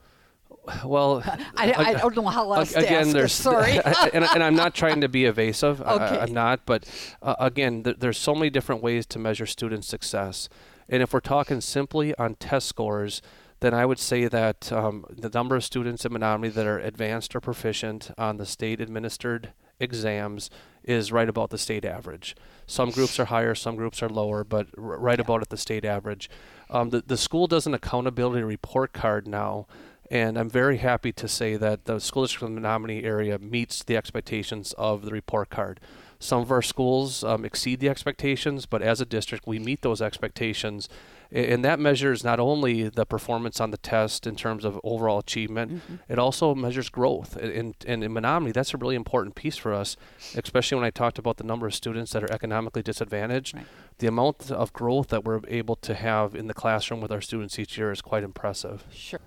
Well, 0.84 1.20
I, 1.56 1.74
I 1.76 1.94
don't 1.94 2.14
know 2.14 2.28
how 2.28 2.52
else 2.52 2.74
to 2.74 2.78
again, 2.78 3.00
ask 3.00 3.08
it, 3.08 3.12
there's 3.14 3.32
Sorry. 3.32 3.80
and, 4.14 4.24
and 4.24 4.40
I'm 4.40 4.54
not 4.54 4.72
trying 4.72 5.00
to 5.00 5.08
be 5.08 5.24
evasive. 5.24 5.82
I- 5.82 5.94
Okay. 5.94 6.18
I, 6.18 6.22
am 6.22 6.32
not, 6.32 6.64
but 6.64 6.88
uh, 7.20 7.34
again, 7.40 7.82
th- 7.82 7.96
there's 7.98 8.18
so 8.18 8.36
many 8.36 8.50
different 8.50 8.84
ways 8.84 9.04
to 9.06 9.18
measure 9.18 9.46
student 9.46 9.84
success, 9.84 10.48
and 10.88 11.02
if 11.02 11.12
we're 11.12 11.18
talking 11.18 11.60
simply 11.60 12.14
on 12.18 12.36
test 12.36 12.68
scores, 12.68 13.20
then 13.58 13.74
I 13.74 13.84
would 13.84 13.98
say 13.98 14.28
that 14.28 14.70
um, 14.70 15.06
the 15.10 15.28
number 15.28 15.56
of 15.56 15.64
students 15.64 16.04
in 16.04 16.12
Menomonie 16.12 16.54
that 16.54 16.66
are 16.68 16.78
advanced 16.78 17.34
or 17.34 17.40
proficient 17.40 18.12
on 18.16 18.36
the 18.36 18.46
state-administered 18.46 19.52
exams 19.80 20.50
is 20.84 21.12
right 21.12 21.28
about 21.28 21.50
the 21.50 21.58
state 21.58 21.84
average. 21.84 22.36
Some 22.66 22.90
groups 22.90 23.18
are 23.18 23.26
higher, 23.26 23.54
some 23.54 23.76
groups 23.76 24.02
are 24.02 24.08
lower, 24.08 24.44
but 24.44 24.68
r- 24.78 24.98
right 24.98 25.20
about 25.20 25.42
at 25.42 25.48
the 25.48 25.56
state 25.56 25.84
average. 25.84 26.30
Um, 26.68 26.90
the, 26.90 27.02
the 27.04 27.16
school 27.16 27.46
does 27.46 27.66
an 27.66 27.74
accountability 27.74 28.42
report 28.42 28.92
card 28.92 29.26
now, 29.26 29.66
and 30.10 30.38
I'm 30.38 30.48
very 30.48 30.78
happy 30.78 31.12
to 31.12 31.28
say 31.28 31.56
that 31.56 31.84
the 31.84 31.98
school 32.00 32.24
district 32.24 32.48
in 32.48 32.54
the 32.54 32.60
Menomonie 32.60 33.04
area 33.04 33.38
meets 33.38 33.82
the 33.82 33.96
expectations 33.96 34.72
of 34.74 35.04
the 35.04 35.10
report 35.10 35.50
card. 35.50 35.80
Some 36.18 36.42
of 36.42 36.50
our 36.50 36.62
schools 36.62 37.24
um, 37.24 37.44
exceed 37.44 37.80
the 37.80 37.88
expectations, 37.88 38.66
but 38.66 38.82
as 38.82 39.00
a 39.00 39.06
district, 39.06 39.46
we 39.46 39.58
meet 39.58 39.82
those 39.82 40.02
expectations. 40.02 40.88
And 41.32 41.64
that 41.64 41.78
measures 41.78 42.24
not 42.24 42.40
only 42.40 42.88
the 42.88 43.06
performance 43.06 43.60
on 43.60 43.70
the 43.70 43.76
test 43.76 44.26
in 44.26 44.34
terms 44.34 44.64
of 44.64 44.80
overall 44.82 45.18
achievement, 45.18 45.72
mm-hmm. 45.72 45.94
it 46.08 46.18
also 46.18 46.54
measures 46.54 46.88
growth. 46.88 47.36
And, 47.36 47.76
and 47.86 48.02
in 48.02 48.12
Menomonie, 48.12 48.52
that's 48.52 48.74
a 48.74 48.76
really 48.76 48.96
important 48.96 49.36
piece 49.36 49.56
for 49.56 49.72
us, 49.72 49.96
especially 50.34 50.76
when 50.76 50.84
I 50.84 50.90
talked 50.90 51.18
about 51.18 51.36
the 51.36 51.44
number 51.44 51.66
of 51.66 51.74
students 51.74 52.12
that 52.12 52.24
are 52.24 52.32
economically 52.32 52.82
disadvantaged. 52.82 53.54
Right. 53.54 53.66
The 53.98 54.08
amount 54.08 54.50
of 54.50 54.72
growth 54.72 55.08
that 55.08 55.24
we're 55.24 55.40
able 55.46 55.76
to 55.76 55.94
have 55.94 56.34
in 56.34 56.48
the 56.48 56.54
classroom 56.54 57.00
with 57.00 57.12
our 57.12 57.20
students 57.20 57.58
each 57.58 57.78
year 57.78 57.92
is 57.92 58.00
quite 58.00 58.24
impressive. 58.24 58.84
Sure. 58.90 59.20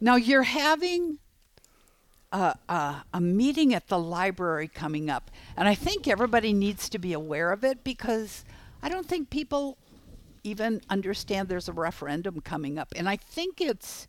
Now 0.00 0.16
you're 0.16 0.44
having 0.44 1.18
a, 2.30 2.54
a, 2.68 3.02
a 3.12 3.20
meeting 3.20 3.74
at 3.74 3.88
the 3.88 3.98
library 3.98 4.68
coming 4.68 5.10
up, 5.10 5.30
and 5.56 5.66
I 5.66 5.74
think 5.74 6.06
everybody 6.06 6.52
needs 6.52 6.88
to 6.90 6.98
be 6.98 7.12
aware 7.12 7.50
of 7.52 7.64
it 7.64 7.82
because 7.82 8.44
I 8.82 8.88
don't 8.88 9.06
think 9.06 9.30
people 9.30 9.76
even 10.44 10.80
understand 10.90 11.48
there's 11.48 11.68
a 11.68 11.72
referendum 11.72 12.40
coming 12.40 12.78
up, 12.78 12.88
and 12.96 13.08
I 13.08 13.16
think 13.16 13.60
it's 13.60 14.06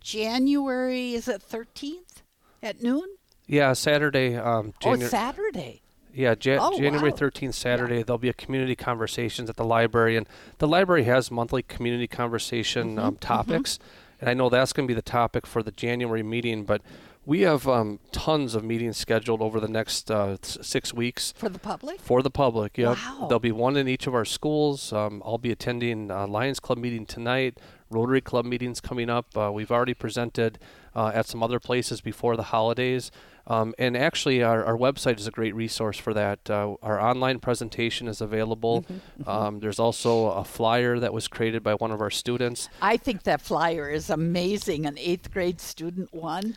January. 0.00 1.14
Is 1.14 1.28
it 1.28 1.42
13th 1.42 2.22
at 2.62 2.82
noon? 2.82 3.04
Yeah, 3.46 3.72
Saturday. 3.72 4.36
Um, 4.36 4.72
Oh, 4.84 4.96
Saturday. 4.96 5.82
Yeah, 6.12 6.34
Ja- 6.40 6.58
Oh, 6.60 6.78
January 6.78 7.10
wow. 7.10 7.16
13th, 7.16 7.54
Saturday, 7.54 8.02
there'll 8.02 8.18
be 8.18 8.28
a 8.28 8.32
community 8.34 8.76
conversations 8.76 9.50
at 9.50 9.56
the 9.56 9.64
library. 9.64 10.16
And 10.16 10.28
the 10.58 10.68
library 10.68 11.04
has 11.04 11.30
monthly 11.30 11.62
community 11.62 12.06
conversation 12.06 12.98
um, 12.98 13.16
topics. 13.16 13.78
And 14.20 14.30
I 14.30 14.34
know 14.34 14.48
that's 14.48 14.72
going 14.72 14.86
to 14.86 14.90
be 14.90 14.94
the 14.94 15.02
topic 15.02 15.46
for 15.46 15.62
the 15.62 15.72
January 15.72 16.22
meeting, 16.22 16.64
but 16.64 16.82
we 17.26 17.40
have 17.42 17.66
um, 17.68 17.98
tons 18.12 18.54
of 18.54 18.64
meetings 18.64 18.96
scheduled 18.96 19.40
over 19.40 19.60
the 19.60 19.68
next 19.68 20.10
uh, 20.10 20.36
six 20.42 20.92
weeks 20.92 21.32
For 21.36 21.48
the 21.48 21.58
public? 21.58 22.00
for 22.00 22.22
the 22.22 22.30
public. 22.30 22.76
Yep. 22.78 22.96
Wow. 22.96 23.26
There'll 23.28 23.40
be 23.40 23.52
one 23.52 23.76
in 23.76 23.88
each 23.88 24.06
of 24.06 24.14
our 24.14 24.24
schools. 24.24 24.92
Um, 24.92 25.22
I'll 25.24 25.38
be 25.38 25.50
attending 25.50 26.10
uh, 26.10 26.26
Lions 26.26 26.60
Club 26.60 26.78
meeting 26.78 27.06
tonight, 27.06 27.58
Rotary 27.90 28.20
Club 28.20 28.44
meetings 28.44 28.80
coming 28.80 29.08
up. 29.08 29.36
Uh, 29.36 29.50
we've 29.52 29.70
already 29.70 29.94
presented 29.94 30.58
uh, 30.94 31.12
at 31.14 31.26
some 31.26 31.42
other 31.42 31.58
places 31.60 32.00
before 32.00 32.36
the 32.36 32.44
holidays. 32.44 33.10
Um, 33.46 33.74
and 33.78 33.94
actually, 33.94 34.42
our, 34.42 34.64
our 34.64 34.76
website 34.76 35.18
is 35.18 35.26
a 35.26 35.30
great 35.30 35.54
resource 35.54 35.98
for 35.98 36.14
that. 36.14 36.48
Uh, 36.48 36.76
our 36.82 36.98
online 36.98 37.40
presentation 37.40 38.08
is 38.08 38.22
available. 38.22 38.86
Um, 39.26 39.60
there's 39.60 39.78
also 39.78 40.28
a 40.30 40.44
flyer 40.44 40.98
that 40.98 41.12
was 41.12 41.28
created 41.28 41.62
by 41.62 41.74
one 41.74 41.90
of 41.90 42.00
our 42.00 42.10
students. 42.10 42.70
I 42.80 42.96
think 42.96 43.24
that 43.24 43.42
flyer 43.42 43.90
is 43.90 44.08
amazing. 44.08 44.86
An 44.86 44.96
eighth 44.96 45.30
grade 45.30 45.60
student 45.60 46.14
won. 46.14 46.56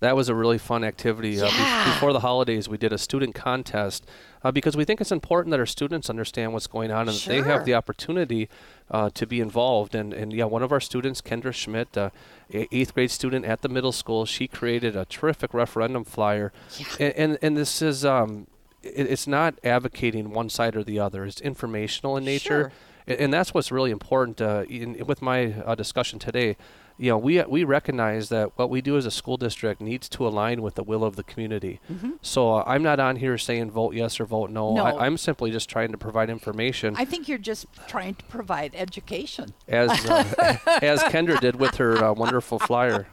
That 0.00 0.14
was 0.14 0.28
a 0.28 0.34
really 0.34 0.58
fun 0.58 0.84
activity. 0.84 1.40
Uh, 1.40 1.46
be- 1.50 1.56
Yeah. 1.56 1.84
before 1.94 2.12
the 2.12 2.20
holidays, 2.20 2.68
we 2.68 2.78
did 2.78 2.92
a 2.92 2.98
student 2.98 3.34
contest 3.34 4.06
uh, 4.44 4.52
because 4.52 4.76
we 4.76 4.84
think 4.84 5.00
it's 5.00 5.10
important 5.10 5.50
that 5.50 5.58
our 5.58 5.66
students 5.66 6.08
understand 6.08 6.52
what's 6.52 6.68
going 6.68 6.92
on 6.92 7.08
and 7.08 7.16
that 7.18 7.26
they 7.26 7.42
have 7.42 7.64
the 7.64 7.74
opportunity 7.74 8.48
uh, 8.92 9.10
to 9.14 9.26
be 9.26 9.40
involved. 9.40 9.96
And, 9.96 10.12
and 10.14 10.32
yeah, 10.32 10.44
one 10.44 10.62
of 10.62 10.70
our 10.70 10.78
students, 10.80 11.20
Kendra 11.20 11.52
Schmidt, 11.52 11.96
uh, 11.98 12.10
a- 12.54 12.68
eighth 12.70 12.94
grade 12.94 13.10
student 13.10 13.44
at 13.44 13.62
the 13.62 13.68
middle 13.68 13.90
school, 13.92 14.24
she 14.24 14.46
created 14.46 14.94
a 14.94 15.04
terrific 15.04 15.52
referendum 15.52 16.04
flyer. 16.04 16.52
Yeah. 16.78 16.86
And, 17.00 17.14
and, 17.16 17.38
and 17.42 17.56
this 17.56 17.82
is, 17.82 18.04
um, 18.04 18.46
it, 18.84 19.06
it's 19.10 19.26
not 19.26 19.58
advocating 19.64 20.30
one 20.30 20.48
side 20.48 20.76
or 20.76 20.84
the 20.84 21.00
other, 21.00 21.24
it's 21.24 21.40
informational 21.40 22.16
in 22.16 22.24
nature. 22.24 22.70
Sure. 22.70 22.72
A- 23.16 23.20
And 23.20 23.34
that's 23.34 23.52
what's 23.52 23.72
really 23.72 23.90
important 23.90 24.40
uh, 24.40 24.62
in, 24.68 25.04
with 25.06 25.20
my 25.22 25.54
uh, 25.66 25.74
discussion 25.74 26.20
today. 26.20 26.56
You 27.00 27.10
know, 27.10 27.18
we 27.18 27.40
we 27.44 27.62
recognize 27.62 28.28
that 28.30 28.58
what 28.58 28.70
we 28.70 28.80
do 28.80 28.96
as 28.96 29.06
a 29.06 29.10
school 29.12 29.36
district 29.36 29.80
needs 29.80 30.08
to 30.10 30.26
align 30.26 30.62
with 30.62 30.74
the 30.74 30.82
will 30.82 31.04
of 31.04 31.14
the 31.14 31.22
community. 31.22 31.80
So 32.22 32.56
uh, 32.56 32.64
I'm 32.66 32.82
not 32.82 32.98
on 32.98 33.16
here 33.16 33.38
saying 33.38 33.70
vote 33.70 33.94
yes 33.94 34.18
or 34.18 34.24
vote 34.24 34.50
no. 34.50 34.74
No. 34.74 34.84
I, 34.84 35.06
I'm 35.06 35.16
simply 35.16 35.52
just 35.52 35.68
trying 35.68 35.92
to 35.92 35.98
provide 35.98 36.28
information, 36.28 36.94
I 36.98 37.04
think 37.04 37.28
you're 37.28 37.38
just 37.38 37.66
trying 37.86 38.16
to 38.16 38.24
provide 38.24 38.74
education. 38.74 39.54
as 39.68 39.90
uh, 40.10 40.56
as 40.82 41.00
Kendra 41.04 41.38
did 41.40 41.56
with 41.56 41.76
her 41.76 42.04
uh, 42.04 42.12
wonderful 42.12 42.58
flyer. 42.58 43.06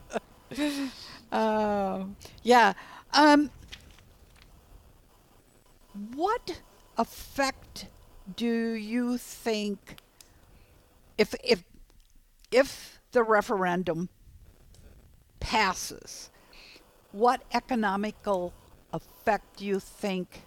Um, 1.31 2.15
yeah. 2.43 2.73
Um, 3.13 3.51
what 6.15 6.61
effect 6.97 7.85
do 8.35 8.73
you 8.73 9.17
think 9.17 9.97
if 11.17 11.35
if 11.43 11.63
if 12.51 12.94
the 13.15 13.23
referendum 13.23 14.09
passes, 15.39 16.29
what 17.13 17.41
economical 17.53 18.53
effect 18.93 19.57
do 19.57 19.65
you 19.65 19.79
think 19.79 20.41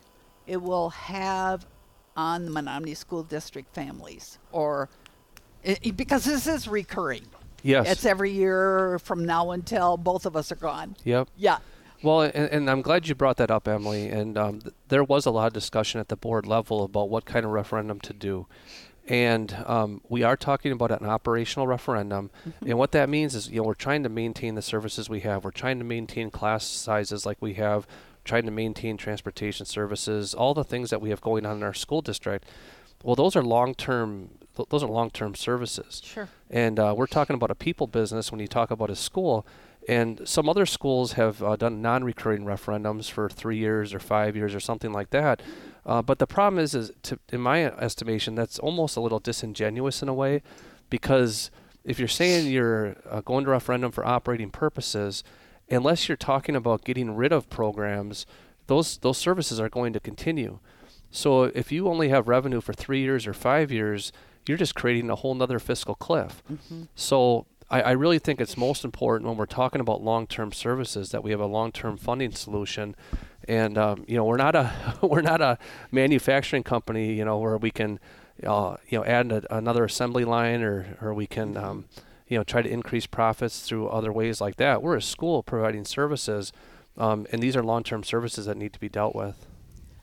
it 0.47 0.61
will 0.63 0.91
have 0.91 1.67
on 2.15 2.45
the 2.45 2.51
Menomonie 2.51 2.95
School 2.97 3.23
District 3.23 3.75
families? 3.75 4.39
Or 4.53 4.89
i 5.67 5.79
i- 5.85 5.91
because 5.91 6.25
this 6.27 6.47
is 6.47 6.69
recurring. 6.69 7.25
Yes. 7.63 7.91
It's 7.91 8.05
every 8.05 8.31
year 8.31 8.99
from 9.01 9.25
now 9.25 9.51
until 9.53 9.97
both 9.97 10.27
of 10.27 10.37
us 10.37 10.53
are 10.53 10.57
gone. 10.57 10.95
Yep. 11.05 11.29
Yeah. 11.37 11.59
Well, 12.03 12.21
and, 12.23 12.35
and 12.35 12.71
I'm 12.71 12.83
glad 12.83 13.09
you 13.09 13.15
brought 13.17 13.39
that 13.39 13.51
up, 13.51 13.67
Emilie. 13.67 14.09
And 14.11 14.37
um, 14.39 14.61
th- 14.61 14.75
there 14.89 15.03
was 15.03 15.25
a 15.27 15.31
lot 15.31 15.47
of 15.49 15.53
discussion 15.55 16.01
at 16.01 16.09
the 16.09 16.17
board 16.17 16.47
level 16.47 16.85
about 16.85 17.09
what 17.09 17.25
kind 17.25 17.45
of 17.47 17.51
referendum 17.51 17.99
to 18.01 18.13
do. 18.13 18.47
And 19.09 19.57
um, 19.67 20.03
we 20.09 20.23
are 20.23 20.37
talking 20.37 20.71
about 20.71 20.91
an 20.91 21.07
operational 21.09 21.67
referendum. 21.67 22.31
And 22.61 22.79
what 22.79 22.93
that 22.93 23.09
means 23.09 23.35
is, 23.35 23.49
you 23.49 23.57
know, 23.57 23.63
we're 23.65 23.75
trying 23.75 24.03
to 24.03 24.09
maintain 24.09 24.55
the 24.55 24.63
services 24.63 25.09
we 25.09 25.21
have. 25.21 25.45
We're 25.45 25.51
trying 25.51 25.79
to 25.79 25.85
maintain 25.85 26.31
class 26.31 26.67
sizes 26.67 27.25
like 27.25 27.39
we 27.41 27.55
have, 27.55 27.87
trying 28.25 28.45
to 28.45 28.51
maintain 28.51 28.99
transportation 28.99 29.65
services, 29.65 30.35
all 30.35 30.53
the 30.53 30.63
things 30.63 30.91
that 30.91 31.01
we 31.01 31.09
have 31.09 31.23
going 31.23 31.47
on 31.47 31.57
in 31.57 31.63
our 31.63 31.73
school 31.73 32.03
district. 32.03 32.47
Well, 33.03 33.17
those 33.17 33.35
are 33.35 33.43
long-term. 33.43 34.31
Th- 34.57 34.69
those 34.69 34.83
are 34.83 34.89
long-term 34.89 35.37
services. 35.37 36.03
Sure. 36.05 36.29
And 36.51 36.79
uh, 36.79 36.95
we're 36.97 37.07
talking 37.07 37.35
about 37.35 37.51
a 37.51 37.55
people 37.55 37.87
business 37.87 38.31
when 38.31 38.41
you 38.41 38.49
talk 38.49 38.71
about 38.71 38.91
a 38.91 38.97
school. 38.97 39.47
And 39.89 40.21
some 40.29 40.51
other 40.51 40.67
schools 40.67 41.13
have 41.13 41.43
uh, 41.43 41.57
done 41.57 41.81
non-recurring 41.81 42.45
referendums 42.45 43.11
for 43.11 43.31
three 43.31 43.57
years 43.57 43.95
or 43.95 44.01
five 44.01 44.37
years 44.37 44.55
or 44.55 44.61
something 44.61 44.93
like 44.93 45.11
that. 45.11 45.41
Uh, 45.89 46.03
but 46.03 46.19
the 46.19 46.27
problem 46.27 46.63
is, 46.63 46.75
is 46.75 46.93
to, 47.03 47.19
in 47.33 47.41
my 47.41 47.65
estimation, 47.65 48.35
that's 48.35 48.59
almost 48.59 48.97
a 48.97 49.01
little 49.01 49.19
disingenuous 49.19 50.03
in 50.03 50.09
a 50.09 50.15
way, 50.15 50.43
because 50.91 51.51
if 51.83 51.99
you're 51.99 52.07
saying 52.21 52.47
you're 52.47 52.97
uh, 53.09 53.23
going 53.23 53.45
to 53.45 53.51
referendum 53.51 53.91
for 53.91 54.07
operating 54.07 54.51
purposes, 54.51 55.25
unless 55.71 56.07
you're 56.07 56.17
talking 56.33 56.55
about 56.55 56.85
getting 56.85 57.17
rid 57.17 57.33
of 57.33 57.49
programs, 57.49 58.27
those 58.67 58.99
those 58.99 59.17
services 59.17 59.59
are 59.59 59.71
going 59.71 59.95
to 59.95 60.01
continue. 60.01 60.59
So 61.11 61.45
if 61.45 61.73
you 61.73 61.89
only 61.89 62.11
have 62.11 62.29
revenue 62.29 62.61
for 62.61 62.75
three 62.75 63.01
years 63.01 63.27
or 63.27 63.33
five 63.33 63.73
years, 63.73 64.13
you're 64.47 64.59
just 64.59 64.75
creating 64.75 65.09
a 65.11 65.15
whole 65.15 65.35
nother 65.35 65.59
fiscal 65.59 65.95
cliff. 65.95 66.43
So 66.95 67.47
I, 67.71 67.81
I 67.81 67.91
really 67.93 68.19
think 68.19 68.41
it's 68.41 68.59
most 68.59 68.85
important 68.85 69.29
when 69.29 69.39
we're 69.39 69.47
talking 69.47 69.81
about 69.81 70.03
long-term 70.03 70.53
services 70.53 71.11
that 71.13 71.23
we 71.25 71.31
have 71.31 71.41
a 71.41 71.47
long-term 71.47 71.97
funding 71.97 72.33
solution. 72.33 72.95
And 73.49 73.79
um, 73.79 74.05
you 74.07 74.17
know, 74.17 74.25
we're 74.25 74.37
not 74.37 74.55
a 74.55 74.71
we're 75.03 75.23
not 75.23 75.41
a 75.41 75.59
manufacturing 75.91 76.63
company, 76.63 77.15
you 77.15 77.25
know, 77.25 77.39
where 77.39 77.57
we 77.57 77.71
can, 77.71 77.99
uh, 78.47 78.77
you 78.89 78.99
know, 78.99 79.05
add 79.05 79.33
a, 79.33 79.57
another 79.57 79.85
assembly 79.85 80.25
line 80.25 80.63
or 80.63 80.97
or 81.01 81.15
we 81.15 81.27
can, 81.27 81.57
um, 81.57 81.87
you 82.29 82.37
know, 82.37 82.45
try 82.45 82.61
to 82.63 82.69
increase 82.69 83.07
profits 83.07 83.63
through 83.63 83.89
other 83.89 84.13
ways 84.13 84.41
like 84.41 84.57
that. 84.57 84.83
We're 84.83 84.97
a 84.97 85.03
school 85.03 85.43
providing 85.43 85.87
services, 85.87 86.53
um, 86.99 87.27
and 87.33 87.43
these 87.43 87.57
are 87.57 87.63
long-term 87.63 88.05
services 88.05 88.47
that 88.47 88.57
need 88.57 88.75
to 88.75 88.81
be 88.81 88.91
dealt 88.91 89.15
with. 89.15 89.47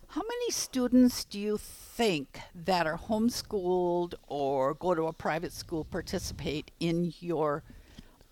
How 0.07 0.21
many 0.21 0.49
students 0.49 1.25
do 1.25 1.37
you 1.37 1.57
think 1.57 2.39
that 2.55 2.87
are 2.87 2.97
homeschooled 2.97 4.13
or 4.27 4.73
go 4.73 4.95
to 4.95 5.07
a 5.07 5.13
private 5.13 5.51
school 5.51 5.83
participate 5.83 6.71
in 6.79 7.13
your 7.19 7.63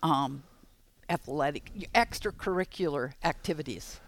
um, 0.02 0.44
athletic, 1.10 1.70
extracurricular 1.94 3.12
activities? 3.22 4.00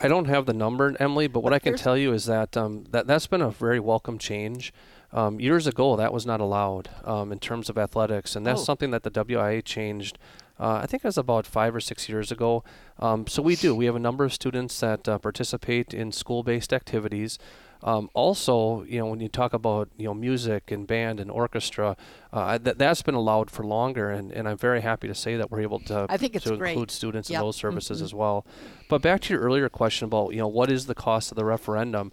I 0.00 0.08
don't 0.08 0.26
have 0.26 0.46
the 0.46 0.52
number, 0.52 0.94
Emilie, 1.00 1.28
but 1.28 1.42
what 1.42 1.52
I 1.52 1.58
can 1.58 1.76
tell 1.76 1.96
you 1.96 2.12
is 2.12 2.26
that 2.26 2.56
um, 2.56 2.84
that 2.90 3.06
that's 3.06 3.26
been 3.26 3.42
a 3.42 3.50
very 3.50 3.80
welcome 3.80 4.18
change. 4.18 4.72
Um, 5.12 5.38
years 5.40 5.66
ago, 5.66 5.94
that 5.96 6.12
was 6.12 6.24
not 6.24 6.40
allowed 6.40 6.88
um, 7.04 7.32
in 7.32 7.38
terms 7.38 7.68
of 7.68 7.76
athletics, 7.76 8.34
and 8.34 8.46
that's 8.46 8.62
Oh. 8.62 8.64
something 8.64 8.90
that 8.92 9.02
the 9.02 9.10
WIA 9.10 9.62
changed. 9.62 10.18
Uh, 10.58 10.80
I 10.82 10.86
think 10.86 11.04
it 11.04 11.08
was 11.08 11.18
about 11.18 11.46
five 11.46 11.74
or 11.74 11.80
six 11.80 12.08
years 12.08 12.30
ago. 12.32 12.64
Um, 12.98 13.26
so 13.26 13.42
we 13.42 13.56
do. 13.56 13.74
We 13.74 13.84
have 13.86 13.96
a 13.96 14.00
number 14.00 14.24
of 14.24 14.32
students 14.32 14.78
that 14.80 15.06
uh, 15.08 15.18
participate 15.18 15.92
in 15.92 16.12
school-based 16.12 16.72
activities. 16.72 17.38
Um, 17.84 18.08
also, 18.14 18.84
you 18.84 18.98
know, 19.00 19.06
when 19.06 19.20
you 19.20 19.28
talk 19.28 19.52
about 19.52 19.88
you 19.96 20.04
know 20.06 20.14
music 20.14 20.70
and 20.70 20.86
band 20.86 21.18
and 21.20 21.30
orchestra, 21.30 21.96
uh, 22.32 22.58
th- 22.58 22.76
that's 22.76 23.02
been 23.02 23.14
allowed 23.16 23.50
for 23.50 23.64
longer, 23.64 24.10
and, 24.10 24.30
and 24.32 24.48
I'm 24.48 24.56
very 24.56 24.80
happy 24.82 25.08
to 25.08 25.14
say 25.14 25.36
that 25.36 25.50
we're 25.50 25.62
able 25.62 25.80
to 25.80 26.06
I 26.08 26.16
think 26.16 26.36
it's 26.36 26.44
to 26.44 26.56
great. 26.56 26.70
include 26.72 26.90
students 26.90 27.28
Yep. 27.28 27.40
in 27.40 27.46
those 27.46 27.56
services 27.56 28.00
Mhm. 28.00 28.04
as 28.04 28.14
well. 28.14 28.46
But 28.88 29.02
back 29.02 29.20
to 29.22 29.34
your 29.34 29.42
earlier 29.42 29.68
question 29.68 30.06
about 30.06 30.30
you 30.32 30.38
know 30.38 30.48
what 30.48 30.70
is 30.70 30.86
the 30.86 30.94
cost 30.94 31.32
of 31.32 31.36
the 31.36 31.44
referendum? 31.44 32.12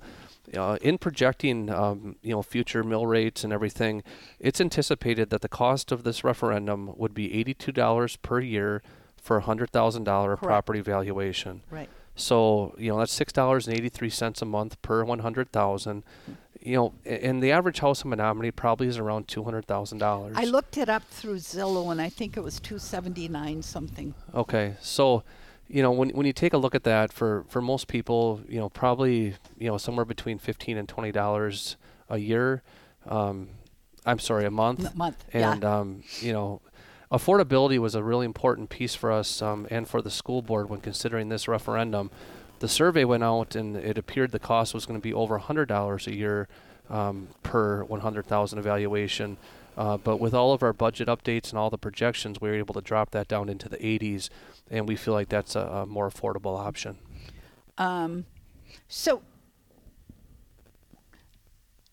Uh, 0.57 0.79
in 0.81 0.97
projecting 0.97 1.69
um, 1.69 2.15
you 2.23 2.31
know 2.31 2.41
future 2.41 2.83
mill 2.83 3.05
rates 3.05 3.43
and 3.43 3.53
everything, 3.53 4.01
it's 4.39 4.59
anticipated 4.59 5.29
that 5.29 5.41
the 5.41 5.49
cost 5.49 5.91
of 5.91 6.03
this 6.03 6.23
referendum 6.23 6.91
would 6.97 7.13
be 7.13 7.31
eighty-two 7.39 7.71
dollars 7.71 8.15
per 8.15 8.39
year 8.39 8.81
for 9.21 9.37
a 9.37 9.41
hundred 9.41 9.69
thousand 9.69 10.05
dollar 10.05 10.35
property 10.35 10.81
valuation. 10.81 11.61
Right. 11.69 11.89
So 12.19 12.75
you 12.77 12.91
know 12.91 12.99
that's 12.99 13.13
six 13.13 13.31
dollars 13.33 13.67
and 13.67 13.75
eighty-three 13.77 14.09
cents 14.09 14.41
a 14.41 14.45
month 14.45 14.81
per 14.81 15.03
one 15.03 15.19
hundred 15.19 15.51
thousand. 15.51 16.03
You 16.61 16.75
know, 16.75 16.93
and 17.05 17.41
the 17.41 17.51
average 17.53 17.79
house 17.79 18.03
in 18.03 18.11
Menomonie 18.11 18.53
probably 18.53 18.87
is 18.87 18.97
around 18.97 19.27
two 19.29 19.43
hundred 19.45 19.65
thousand 19.65 19.99
dollars. 19.99 20.35
I 20.37 20.43
looked 20.43 20.77
it 20.77 20.89
up 20.89 21.03
through 21.09 21.35
Zillow, 21.37 21.89
and 21.91 22.01
I 22.01 22.09
think 22.09 22.35
it 22.35 22.41
was 22.41 22.59
two 22.59 22.77
seventy 22.79 23.27
nine 23.29 23.61
something. 23.63 24.13
Okay, 24.35 24.75
so 24.81 25.23
you 25.69 25.81
know 25.81 25.91
when 25.91 26.09
when 26.09 26.25
you 26.25 26.33
take 26.33 26.53
a 26.53 26.57
look 26.57 26.75
at 26.75 26.83
that 26.83 27.13
for 27.13 27.45
for 27.47 27.61
most 27.61 27.87
people, 27.87 28.41
you 28.49 28.59
know 28.59 28.67
probably 28.69 29.35
you 29.57 29.69
know 29.69 29.77
somewhere 29.77 30.05
between 30.05 30.37
fifteen 30.37 30.77
and 30.77 30.89
twenty 30.89 31.13
dollars 31.13 31.77
a 32.09 32.17
year. 32.17 32.61
Um, 33.07 33.49
I'm 34.05 34.19
sorry, 34.19 34.45
a 34.45 34.51
month. 34.51 34.93
A 34.93 34.97
month, 34.97 35.23
And 35.31 35.61
yeah. 35.63 35.77
um, 35.79 36.03
you 36.19 36.33
know, 36.33 36.61
affordability 37.11 37.79
was 37.79 37.95
a 37.95 38.03
really 38.03 38.25
important 38.25 38.69
piece 38.69 38.95
for 38.95 39.11
us 39.11 39.41
um, 39.41 39.67
and 39.69 39.87
for 39.87 40.01
the 40.01 40.11
school 40.11 40.41
board 40.41 40.69
when 40.69 40.81
considering 40.81 41.29
this 41.29 41.47
referendum. 41.47 42.11
The 42.59 42.67
survey 42.67 43.05
went 43.05 43.23
out, 43.23 43.55
and 43.55 43.75
it 43.77 43.97
appeared 43.97 44.31
the 44.31 44.39
cost 44.39 44.73
was 44.73 44.85
going 44.85 44.99
to 44.99 45.03
be 45.03 45.13
over 45.13 45.37
hundred 45.37 45.67
dollars 45.67 46.07
a 46.07 46.15
year 46.15 46.47
um, 46.89 47.29
per 47.41 47.83
one 47.83 48.01
hundred 48.01 48.25
thousand 48.25 48.59
evaluation. 48.59 49.37
Uh, 49.77 49.95
but 49.95 50.17
with 50.17 50.33
all 50.33 50.51
of 50.51 50.61
our 50.61 50.73
budget 50.73 51.07
updates 51.07 51.51
and 51.51 51.57
all 51.57 51.69
the 51.69 51.77
projections, 51.77 52.41
we 52.41 52.49
were 52.49 52.55
able 52.55 52.73
to 52.73 52.81
drop 52.81 53.11
that 53.11 53.29
down 53.29 53.47
into 53.47 53.69
the 53.69 53.77
80s, 53.77 54.29
and 54.69 54.89
we 54.89 54.97
feel 54.97 55.13
like 55.13 55.29
that's 55.29 55.55
a, 55.55 55.61
a 55.61 55.85
more 55.85 56.09
affordable 56.09 56.59
option. 56.59 56.97
Um, 57.77 58.25
so 58.89 59.21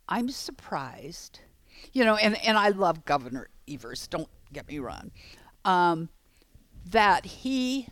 I'm 0.08 0.30
surprised, 0.30 1.38
you 1.92 2.04
know, 2.04 2.16
and, 2.16 2.36
and 2.44 2.58
I 2.58 2.70
love 2.70 3.04
Governor 3.04 3.50
Evers, 3.68 4.06
don't 4.06 4.28
get 4.52 4.68
me 4.68 4.78
wrong, 4.78 5.10
um, 5.64 6.08
that 6.84 7.26
he, 7.26 7.88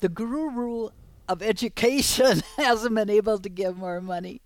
the 0.00 0.08
guru 0.08 0.88
of 1.28 1.42
education, 1.42 2.42
hasn't 2.56 2.94
been 2.94 3.10
able 3.10 3.38
to 3.38 3.48
give 3.48 3.76
more 3.76 4.00
money. 4.00 4.40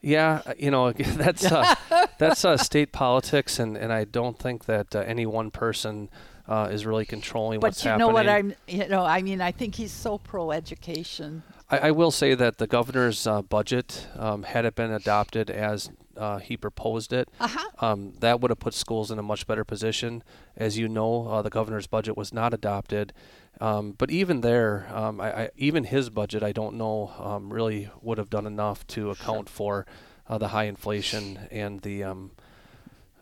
Yeah, 0.00 0.42
uh, 0.44 0.52
you 0.58 0.70
know 0.70 0.92
that's 0.92 1.50
uh, 1.50 1.74
that's 2.18 2.44
uh, 2.44 2.56
state 2.58 2.92
politics, 2.92 3.58
and, 3.58 3.76
and 3.76 3.92
I 3.92 4.04
don't 4.04 4.38
think 4.38 4.66
that 4.66 4.94
uh, 4.94 5.00
any 5.00 5.24
one 5.24 5.50
person 5.50 6.10
uh, 6.46 6.68
is 6.70 6.84
really 6.84 7.06
controlling 7.06 7.60
But 7.60 7.68
what's 7.68 7.84
you 7.84 7.90
happening. 7.90 8.08
know 8.08 8.12
what 8.12 8.28
I'm, 8.28 8.54
you 8.68 8.86
know, 8.88 9.04
I 9.04 9.22
mean, 9.22 9.40
I 9.40 9.50
think 9.50 9.76
he's 9.76 9.92
so 9.92 10.18
pro 10.18 10.50
education. 10.50 11.42
I, 11.70 11.78
I 11.78 11.90
will 11.90 12.10
say 12.10 12.34
that 12.34 12.58
the 12.58 12.66
governor's 12.66 13.26
uh, 13.26 13.40
budget, 13.40 14.08
um, 14.16 14.42
had 14.42 14.66
it 14.66 14.74
been 14.74 14.92
adopted 14.92 15.48
as 15.50 15.90
uh, 16.16 16.38
he 16.38 16.56
proposed 16.56 17.12
it. 17.12 17.28
Uh-huh. 17.40 17.70
Um, 17.78 18.14
that 18.20 18.40
would 18.40 18.50
have 18.50 18.58
put 18.58 18.74
schools 18.74 19.10
in 19.10 19.18
a 19.18 19.22
much 19.22 19.46
better 19.46 19.64
position. 19.64 20.22
As 20.56 20.78
you 20.78 20.88
know, 20.88 21.28
uh, 21.28 21.42
the 21.42 21.50
governor's 21.50 21.86
budget 21.86 22.16
was 22.16 22.32
not 22.32 22.54
adopted. 22.54 23.12
Um, 23.60 23.92
but 23.92 24.10
even 24.10 24.40
there, 24.40 24.88
um, 24.92 25.20
I, 25.20 25.42
I, 25.42 25.50
even 25.56 25.84
his 25.84 26.10
budget, 26.10 26.42
I 26.42 26.52
don't 26.52 26.76
know, 26.76 27.12
um, 27.18 27.52
really 27.52 27.88
would 28.02 28.18
have 28.18 28.30
done 28.30 28.46
enough 28.46 28.86
to 28.88 29.10
account 29.10 29.48
for 29.48 29.86
uh, 30.28 30.38
the 30.38 30.48
high 30.48 30.64
inflation 30.64 31.38
and 31.50 31.80
the 31.82 32.02
um, 32.04 32.32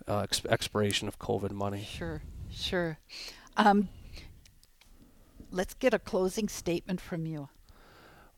uh, 0.09 0.21
ex- 0.21 0.45
expiration 0.47 1.09
of 1.09 1.19
COVID 1.19 1.51
money. 1.53 1.87
Sure, 1.89 2.23
sure. 2.51 2.99
Um, 3.57 3.89
let's 5.51 5.75
get 5.75 5.93
a 5.93 5.99
closing 5.99 6.49
statement 6.49 7.01
from 7.01 7.27
you. 7.27 7.49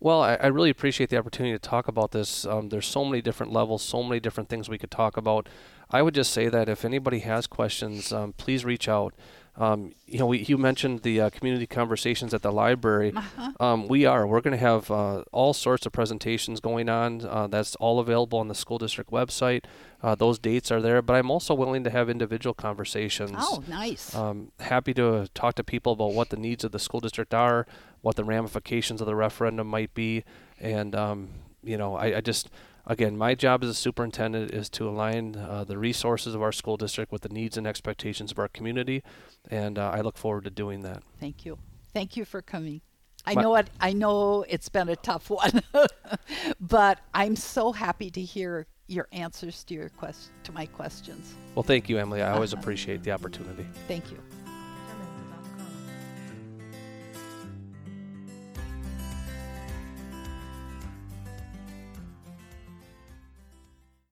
Well, 0.01 0.23
I, 0.23 0.35
I, 0.35 0.47
really 0.49 0.71
appreciate 0.71 1.09
the 1.09 1.17
opportunity 1.17 1.55
to 1.55 1.59
talk 1.59 1.89
about 1.89 2.11
this. 2.11 2.45
Um, 2.45 2.69
there's 2.69 2.87
so 2.87 3.05
many 3.05 3.23
different 3.23 3.53
levels, 3.53 3.83
so 3.83 4.03
many 4.03 4.21
different 4.21 4.51
things 4.51 4.69
we 4.69 4.77
could 4.77 4.91
talk 4.91 5.17
about. 5.17 5.49
I 5.91 6.03
would 6.03 6.15
just 6.15 6.33
say 6.33 6.49
that 6.49 6.69
if 6.69 6.85
anybody 6.85 7.21
has 7.21 7.47
questions, 7.47 8.13
um, 8.13 8.35
please 8.35 8.65
reach 8.65 8.89
out. 8.89 9.15
Um, 9.57 9.93
you 10.07 10.19
know, 10.19 10.27
we, 10.27 10.39
you 10.41 10.59
mentioned 10.59 11.03
the 11.03 11.21
uh, 11.21 11.31
community 11.31 11.67
conversations 11.67 12.35
at 12.35 12.43
the 12.43 12.51
library. 12.51 13.13
Uh-huh. 13.15 13.53
Um, 13.61 13.87
we 13.87 14.05
are. 14.05 14.27
We're 14.27 14.41
going 14.41 14.59
to 14.59 14.65
have 14.65 14.91
uh, 14.91 15.23
all 15.31 15.55
sorts 15.55 15.87
of 15.87 15.93
presentations 15.93 16.59
going 16.61 16.89
on. 16.89 17.25
Uh, 17.25 17.47
that's 17.47 17.77
all 17.77 18.01
available 18.01 18.41
on 18.41 18.49
the 18.49 18.55
school 18.55 18.79
district 18.79 19.11
website. 19.11 19.65
Uh, 20.03 20.15
those 20.15 20.39
dates 20.39 20.73
are 20.73 20.81
there. 20.81 21.01
But 21.03 21.15
I'm 21.15 21.31
also 21.31 21.55
willing 21.55 21.85
to 21.85 21.91
have 21.91 22.11
individual 22.11 22.55
conversations. 22.55 23.33
Oh, 23.39 23.63
nice. 23.69 24.15
Um, 24.15 24.51
happy 24.59 24.93
to 24.95 25.29
talk 25.35 25.55
to 25.55 25.65
people 25.65 25.93
about 25.93 26.15
what 26.15 26.31
the 26.31 26.37
needs 26.37 26.65
of 26.65 26.73
the 26.73 26.81
school 26.81 27.01
district 27.01 27.33
are, 27.33 27.67
what 28.03 28.17
the 28.17 28.25
ramifications 28.25 29.01
of 29.01 29.07
the 29.07 29.15
referendum 29.15 29.69
might 29.69 29.95
be, 29.95 30.25
and 30.61 30.95
um, 30.95 31.29
you 31.63 31.77
know, 31.77 31.95
I, 31.95 32.19
I 32.19 32.21
just 32.21 32.51
again, 32.87 33.17
my 33.17 33.35
job 33.35 33.63
as 33.63 33.71
a 33.71 33.75
superintendent 33.75 34.51
is 34.53 34.69
to 34.71 34.89
align 34.89 35.37
uh, 35.37 35.65
the 35.65 35.79
resources 35.79 36.35
of 36.35 36.43
our 36.43 36.53
school 36.53 36.77
district 36.77 37.13
with 37.13 37.23
the 37.23 37.29
needs 37.29 37.57
and 37.57 37.67
expectations 37.67 38.33
of 38.33 38.39
our 38.39 38.49
community, 38.49 39.03
and 39.51 39.79
uh, 39.79 39.91
I 39.95 40.01
look 40.01 40.17
forward 40.17 40.45
to 40.45 40.51
doing 40.51 40.83
that. 40.83 41.03
Thank 41.21 41.45
you. 41.45 41.59
Thank 41.93 42.17
you 42.17 42.25
for 42.25 42.43
coming. 42.43 42.81
I 43.27 43.35
know 43.35 43.57
it. 43.57 43.71
I 43.81 43.93
know 43.95 44.45
it's 44.49 44.69
been 44.69 44.89
a 44.91 44.97
tough 44.97 45.31
one, 45.31 45.63
but 46.61 47.01
I'm 47.15 47.37
so 47.37 47.73
happy 47.73 48.11
to 48.11 48.21
hear 48.21 48.67
your 48.87 49.09
answers 49.13 49.65
to 49.65 49.75
your 49.75 49.89
quest 49.89 50.31
to 50.45 50.53
my 50.53 50.67
questions. 50.67 51.35
Well, 51.55 51.63
thank 51.63 51.89
you, 51.89 51.99
Emilie. 51.99 52.23
I 52.23 52.33
always 52.33 52.53
appreciate 52.53 53.03
the 53.03 53.11
opportunity. 53.13 53.67
Thank 53.89 54.11
you. 54.11 54.19